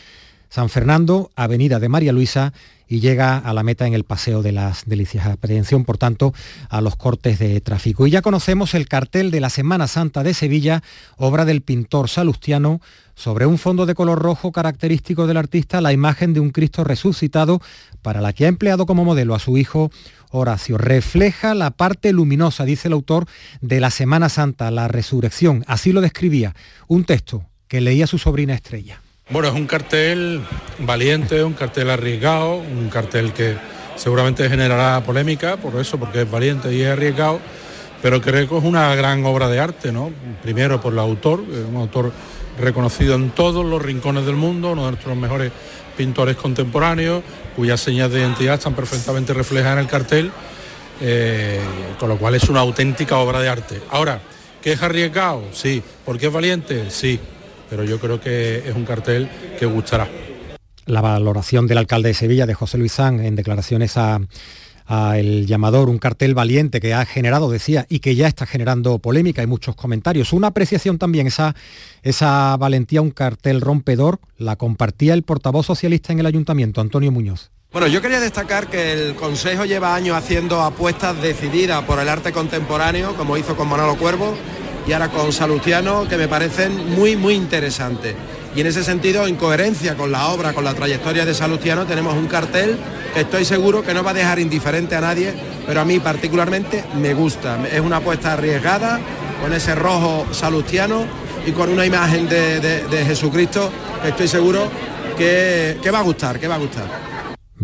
[0.49, 2.53] San Fernando, Avenida de María Luisa
[2.93, 5.25] y llega a la meta en el Paseo de las Delicias.
[5.25, 6.35] Atención, por tanto,
[6.69, 8.07] a los cortes de tráfico.
[8.07, 10.83] Y ya conocemos el cartel de la Semana Santa de Sevilla,
[11.17, 12.83] obra del pintor salustiano,
[13.15, 17.63] sobre un fondo de color rojo característico del artista, la imagen de un Cristo resucitado,
[18.03, 19.91] para la que ha empleado como modelo a su hijo
[20.31, 20.77] Horacio.
[20.77, 23.27] Refleja la parte luminosa, dice el autor,
[23.63, 25.65] de la Semana Santa, la resurrección.
[25.67, 26.55] Así lo describía
[26.89, 29.01] un texto que leía su sobrina Estrella.
[29.33, 30.43] Bueno, es un cartel
[30.81, 33.57] valiente, un cartel arriesgado, un cartel que
[33.97, 37.41] seguramente generará polémica por eso, porque es valiente y es arriesgado,
[38.03, 40.11] pero creo que es una gran obra de arte, ¿no?
[40.43, 42.13] Primero por el autor, un autor
[42.61, 45.51] reconocido en todos los rincones del mundo, uno de nuestros mejores
[45.97, 47.23] pintores contemporáneos,
[47.57, 50.31] cuyas señas de identidad están perfectamente reflejadas en el cartel,
[51.01, 51.59] eh,
[51.99, 53.81] con lo cual es una auténtica obra de arte.
[53.93, 54.21] Ahora,
[54.61, 55.45] ¿qué es arriesgado?
[55.53, 55.83] Sí.
[56.05, 56.91] ¿Por qué es valiente?
[56.91, 57.19] Sí.
[57.73, 60.07] Pero yo creo que es un cartel que gustará.
[60.85, 64.21] La valoración del alcalde de Sevilla, de José Luis San, en declaraciones a
[64.87, 68.99] a El Llamador, un cartel valiente que ha generado, decía, y que ya está generando
[68.99, 70.35] polémica y muchos comentarios.
[70.35, 71.55] Una apreciación también, esa,
[72.03, 77.53] esa valentía, un cartel rompedor, la compartía el portavoz socialista en el ayuntamiento, Antonio Muñoz.
[77.73, 82.33] Bueno, yo quería destacar que el Consejo lleva años haciendo apuestas decididas por el arte
[82.33, 84.35] contemporáneo, como hizo con Manolo Cuervo
[84.87, 88.15] y ahora con Salustiano, que me parecen muy, muy interesantes.
[88.55, 92.15] Y en ese sentido, en coherencia con la obra, con la trayectoria de Salustiano, tenemos
[92.15, 92.77] un cartel
[93.15, 95.33] que estoy seguro que no va a dejar indiferente a nadie,
[95.67, 97.67] pero a mí particularmente me gusta.
[97.69, 99.01] Es una apuesta arriesgada,
[99.43, 101.05] con ese rojo salustiano
[101.45, 104.71] y con una imagen de, Jesucristo que estoy seguro
[105.19, 106.85] que, que va a gustar, que va a gustar.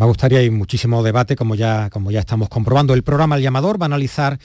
[0.00, 2.94] Va a gustar y hay muchísimo debate, como ya, como ya estamos comprobando.
[2.94, 4.38] El programa El Llamador va a analizar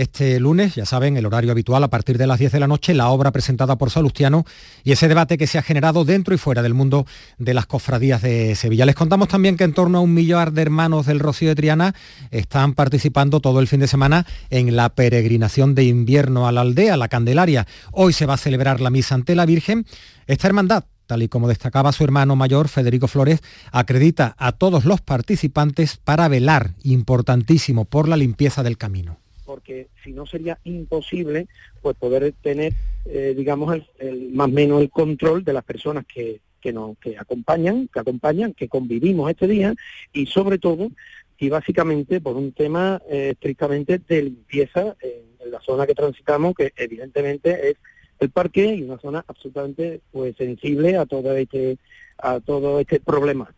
[0.00, 2.94] este lunes, ya saben, el horario habitual a partir de las 10 de la noche,
[2.94, 4.46] la obra presentada por Salustiano
[4.82, 8.22] y ese debate que se ha generado dentro y fuera del mundo de las cofradías
[8.22, 8.86] de Sevilla.
[8.86, 11.94] Les contamos también que en torno a un millar de hermanos del Rocío de Triana
[12.30, 16.96] están participando todo el fin de semana en la peregrinación de invierno a la aldea,
[16.96, 17.66] la Candelaria.
[17.92, 19.84] Hoy se va a celebrar la misa ante la Virgen.
[20.26, 23.40] Esta hermandad tal y como destacaba su hermano mayor, Federico Flores,
[23.72, 29.18] acredita a todos los participantes para velar, importantísimo, por la limpieza del camino
[29.50, 31.48] porque si no sería imposible
[31.82, 32.72] pues poder tener,
[33.04, 37.88] eh, digamos, el, más o menos el control de las personas que, que nos acompañan,
[37.92, 39.74] que acompañan, que convivimos este día
[40.12, 40.88] y sobre todo
[41.36, 46.72] y básicamente por un tema eh, estrictamente de limpieza en la zona que transitamos, que
[46.76, 47.76] evidentemente es
[48.20, 51.76] el parque y una zona absolutamente pues sensible a todo este
[52.18, 53.52] a todo este problema.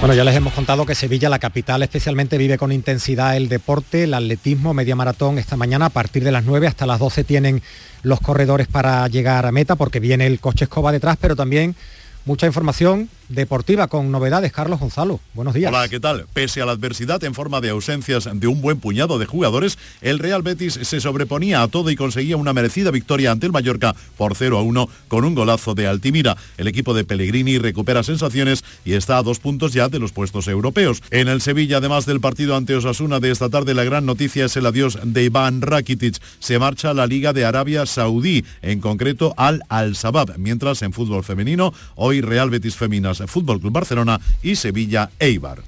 [0.00, 4.04] Bueno, ya les hemos contado que Sevilla, la capital, especialmente vive con intensidad el deporte,
[4.04, 5.86] el atletismo, media maratón esta mañana.
[5.86, 7.60] A partir de las 9 hasta las 12 tienen
[8.02, 11.76] los corredores para llegar a meta porque viene el coche escoba detrás, pero también
[12.24, 14.52] mucha información deportiva con novedades.
[14.52, 15.72] Carlos Gonzalo, buenos días.
[15.72, 16.26] Hola, ¿qué tal?
[16.34, 20.18] Pese a la adversidad en forma de ausencias de un buen puñado de jugadores, el
[20.18, 24.34] Real Betis se sobreponía a todo y conseguía una merecida victoria ante el Mallorca por
[24.34, 26.36] 0 a 1 con un golazo de Altimira.
[26.58, 30.48] El equipo de Pellegrini recupera sensaciones y está a dos puntos ya de los puestos
[30.48, 31.02] europeos.
[31.10, 34.56] En el Sevilla, además del partido ante Osasuna de esta tarde, la gran noticia es
[34.56, 36.20] el adiós de Iván Rakitic.
[36.40, 41.22] Se marcha a la Liga de Arabia Saudí, en concreto al Al-Sabab, mientras en fútbol
[41.22, 45.62] femenino, hoy Real Betis Feminas Fútbol Club Barcelona y Sevilla Eibar.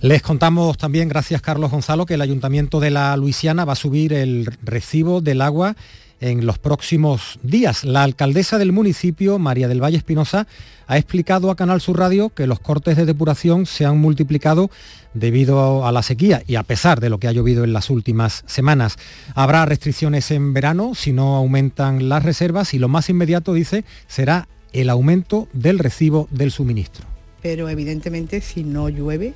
[0.00, 4.12] Les contamos también, gracias Carlos Gonzalo, que el Ayuntamiento de la Luisiana va a subir
[4.12, 5.74] el recibo del agua
[6.20, 7.84] en los próximos días.
[7.84, 10.46] La alcaldesa del municipio, María del Valle Espinosa,
[10.86, 14.70] ha explicado a Canal Sur Radio que los cortes de depuración se han multiplicado
[15.14, 18.44] debido a la sequía y a pesar de lo que ha llovido en las últimas
[18.46, 18.96] semanas.
[19.34, 24.48] Habrá restricciones en verano si no aumentan las reservas y lo más inmediato, dice, será
[24.72, 27.06] el aumento del recibo del suministro.
[27.42, 29.34] Pero evidentemente si no llueve,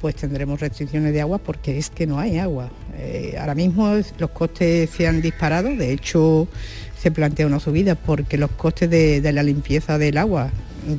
[0.00, 2.70] pues tendremos restricciones de agua porque es que no hay agua.
[2.96, 6.48] Eh, ahora mismo los costes se han disparado, de hecho
[6.98, 10.50] se plantea una subida porque los costes de, de la limpieza del agua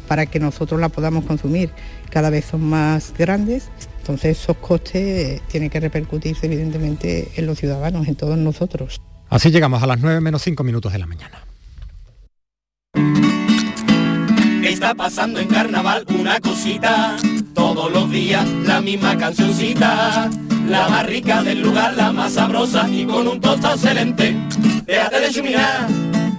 [0.08, 1.70] para que nosotros la podamos consumir
[2.10, 3.70] cada vez son más grandes.
[4.00, 9.00] Entonces esos costes tienen que repercutirse evidentemente en los ciudadanos, en todos nosotros.
[9.30, 11.49] Así llegamos a las 9 menos 5 minutos de la mañana.
[14.70, 17.18] Está pasando en carnaval una cosita,
[17.56, 20.30] todos los días la misma cancioncita.
[20.68, 24.38] La más rica del lugar, la más sabrosa y con un tosto excelente.
[24.86, 25.88] Déjate de chuminar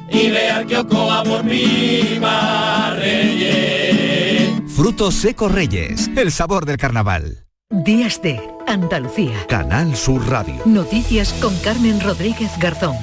[0.08, 4.62] y ve al kiosco a por Viva Reyes.
[4.76, 7.46] Frutos secos Reyes, el sabor del carnaval.
[7.68, 9.44] Días de Andalucía.
[9.48, 10.62] Canal Sur Radio.
[10.66, 12.96] Noticias con Carmen Rodríguez Garzón.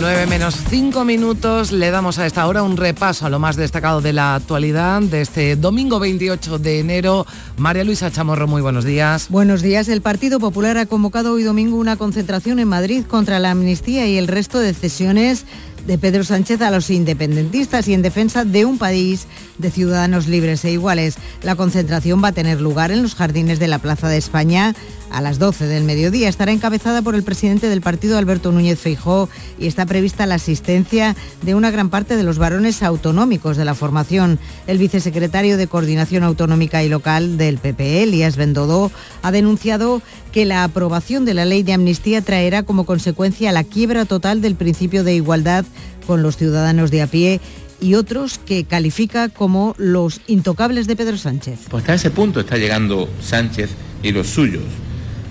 [0.00, 4.00] 9 menos 5 minutos, le damos a esta hora un repaso a lo más destacado
[4.00, 7.26] de la actualidad de este domingo 28 de enero.
[7.56, 9.26] María Luisa Chamorro, muy buenos días.
[9.28, 9.88] Buenos días.
[9.88, 14.18] El Partido Popular ha convocado hoy domingo una concentración en Madrid contra la amnistía y
[14.18, 15.46] el resto de cesiones
[15.88, 19.26] de Pedro Sánchez a los independentistas y en defensa de un país
[19.58, 21.16] de ciudadanos libres e iguales.
[21.42, 24.76] La concentración va a tener lugar en los jardines de la Plaza de España
[25.10, 26.28] a las 12 del mediodía.
[26.28, 29.28] Estará encabezada por el presidente del partido, Alberto Núñez Feijó,
[29.58, 33.74] y está prevista la asistencia de una gran parte de los varones autonómicos de la
[33.74, 34.38] formación.
[34.66, 38.90] El vicesecretario de Coordinación Autonómica y Local del PPE, Elías Bendodó,
[39.22, 40.02] ha denunciado
[40.32, 44.54] que la aprobación de la ley de amnistía traerá como consecuencia la quiebra total del
[44.54, 45.64] principio de igualdad
[46.06, 47.40] con los ciudadanos de a pie
[47.80, 51.60] y otros que califica como los intocables de Pedro Sánchez.
[51.68, 53.70] Pues hasta ese punto está llegando Sánchez
[54.02, 54.64] y los suyos.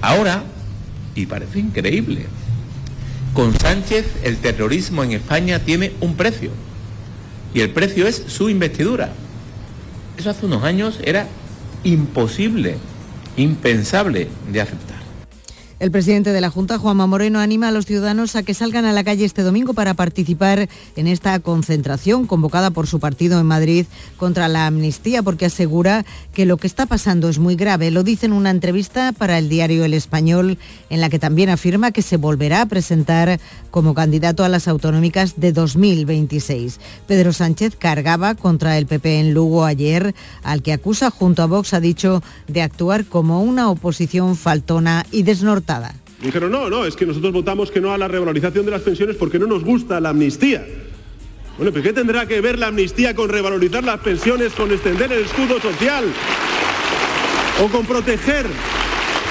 [0.01, 0.43] Ahora,
[1.15, 2.25] y parece increíble,
[3.33, 6.51] con Sánchez el terrorismo en España tiene un precio.
[7.53, 9.13] Y el precio es su investidura.
[10.17, 11.27] Eso hace unos años era
[11.83, 12.77] imposible,
[13.35, 14.96] impensable de aceptar.
[15.79, 18.93] El presidente de la Junta, Juanma Moreno, anima a los ciudadanos a que salgan a
[18.93, 23.85] la calle este domingo para participar en esta concentración convocada por su partido en Madrid
[24.17, 26.03] contra la amnistía, porque asegura
[26.33, 27.91] que lo que está pasando es muy grave.
[27.91, 30.57] Lo dice en una entrevista para el diario El Español,
[30.89, 35.39] en la que también afirma que se volverá a presentar como candidato a las autonómicas
[35.39, 36.79] de 2026.
[37.05, 41.75] Pedro Sánchez cargaba contra el PP en Lugo ayer, al que acusa junto a Vox,
[41.75, 45.66] ha dicho, de actuar como una oposición faltona y desnortada.
[46.21, 49.15] Dijeron, no, no, es que nosotros votamos que no a la revalorización de las pensiones
[49.17, 50.65] porque no nos gusta la amnistía.
[51.57, 55.25] Bueno, ¿pero qué tendrá que ver la amnistía con revalorizar las pensiones, con extender el
[55.25, 56.05] escudo social
[57.63, 58.45] o con proteger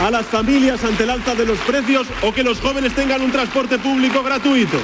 [0.02, 3.32] a las familias ante el alta de los precios o que los jóvenes tengan un
[3.32, 4.78] transporte público gratuito?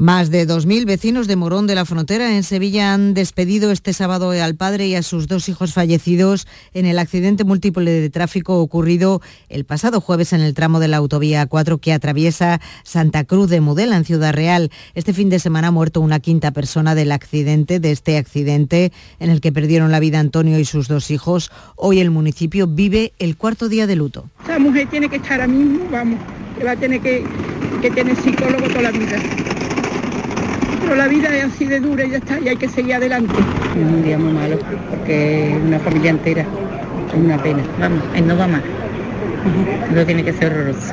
[0.00, 4.30] Más de 2.000 vecinos de Morón de la Frontera en Sevilla han despedido este sábado
[4.30, 9.20] al padre y a sus dos hijos fallecidos en el accidente múltiple de tráfico ocurrido
[9.48, 13.60] el pasado jueves en el tramo de la autovía 4 que atraviesa Santa Cruz de
[13.60, 14.70] Mudela en Ciudad Real.
[14.94, 19.30] Este fin de semana ha muerto una quinta persona del accidente, de este accidente en
[19.30, 21.50] el que perdieron la vida Antonio y sus dos hijos.
[21.74, 24.30] Hoy el municipio vive el cuarto día de luto.
[24.44, 26.20] Esa mujer tiene que estar ahora mismo, vamos,
[26.56, 27.24] que va a tener que
[27.96, 29.20] tener psicólogo toda la vida
[30.88, 33.34] pero la vida es así de dura y ya está, y hay que seguir adelante.
[33.34, 34.58] Es un día muy malo,
[34.88, 36.46] porque una familia entera
[37.14, 38.62] Una pena, vamos, él no va más.
[39.94, 40.92] Lo tiene que ser horroroso.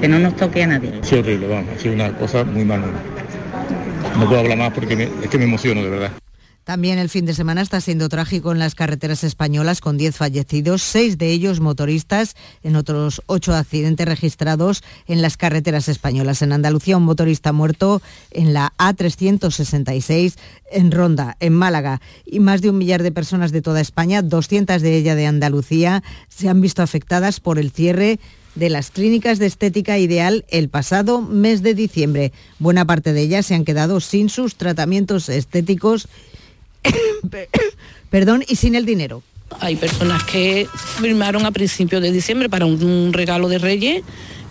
[0.00, 0.92] Que no nos toque a nadie.
[1.02, 2.84] Sí, horrible, vamos, ha sido una cosa muy mala.
[4.18, 6.10] No puedo hablar más porque me- es que me emociono, de verdad.
[6.64, 10.82] También el fin de semana está siendo trágico en las carreteras españolas con 10 fallecidos,
[10.82, 16.42] seis de ellos motoristas, en otros ocho accidentes registrados en las carreteras españolas.
[16.42, 20.34] En Andalucía un motorista muerto en la A366
[20.70, 24.82] en Ronda, en Málaga, y más de un millar de personas de toda España, 200
[24.82, 28.20] de ellas de Andalucía, se han visto afectadas por el cierre
[28.54, 32.32] de las clínicas de estética ideal el pasado mes de diciembre.
[32.58, 36.08] Buena parte de ellas se han quedado sin sus tratamientos estéticos
[38.10, 39.22] perdón, y sin el dinero.
[39.60, 40.68] Hay personas que
[41.00, 44.02] firmaron a principios de diciembre para un, un regalo de Reyes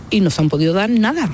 [0.09, 1.29] y no se han podido dar nada,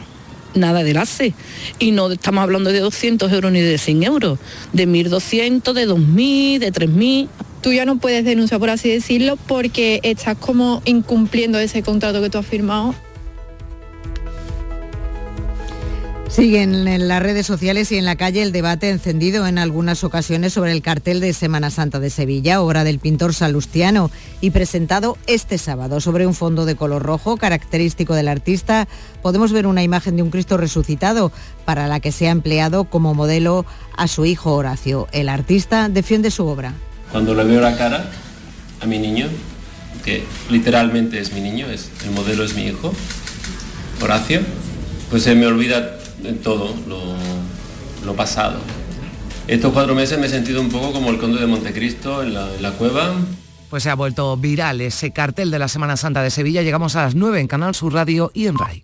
[0.53, 1.33] nada del ACE.
[1.79, 4.39] Y no estamos hablando de 200 euros ni de 100 euros,
[4.73, 7.27] de 1.200, de 2.000, de 3.000.
[7.61, 12.29] Tú ya no puedes denunciar, por así decirlo, porque estás como incumpliendo ese contrato que
[12.29, 12.93] tú has firmado.
[16.35, 20.51] Siguen en las redes sociales y en la calle el debate encendido en algunas ocasiones
[20.51, 24.11] sobre el cartel de Semana Santa de Sevilla, obra del pintor salustiano,
[24.41, 28.89] y presentado este sábado sobre un fondo de color rojo característico del artista.
[29.21, 31.31] Podemos ver una imagen de un Cristo resucitado
[31.63, 33.65] para la que se ha empleado como modelo
[33.95, 35.07] a su hijo Horacio.
[35.13, 36.73] El artista defiende su obra.
[37.13, 38.11] Cuando le veo la cara
[38.81, 39.29] a mi niño,
[40.03, 42.93] que literalmente es mi niño, es, el modelo es mi hijo,
[44.01, 44.41] Horacio,
[45.09, 45.99] pues se me olvida
[46.33, 46.73] todo
[48.05, 48.59] lo, pasado.
[49.47, 52.53] Estos cuatro meses me he sentido un poco como el conde de Montecristo en la,
[52.55, 53.15] en la cueva.
[53.69, 56.61] Pues se ha vuelto viral ese cartel de la Semana Santa de Sevilla.
[56.61, 58.83] Llegamos a las 9 en Canal Sur Radio y en RAI.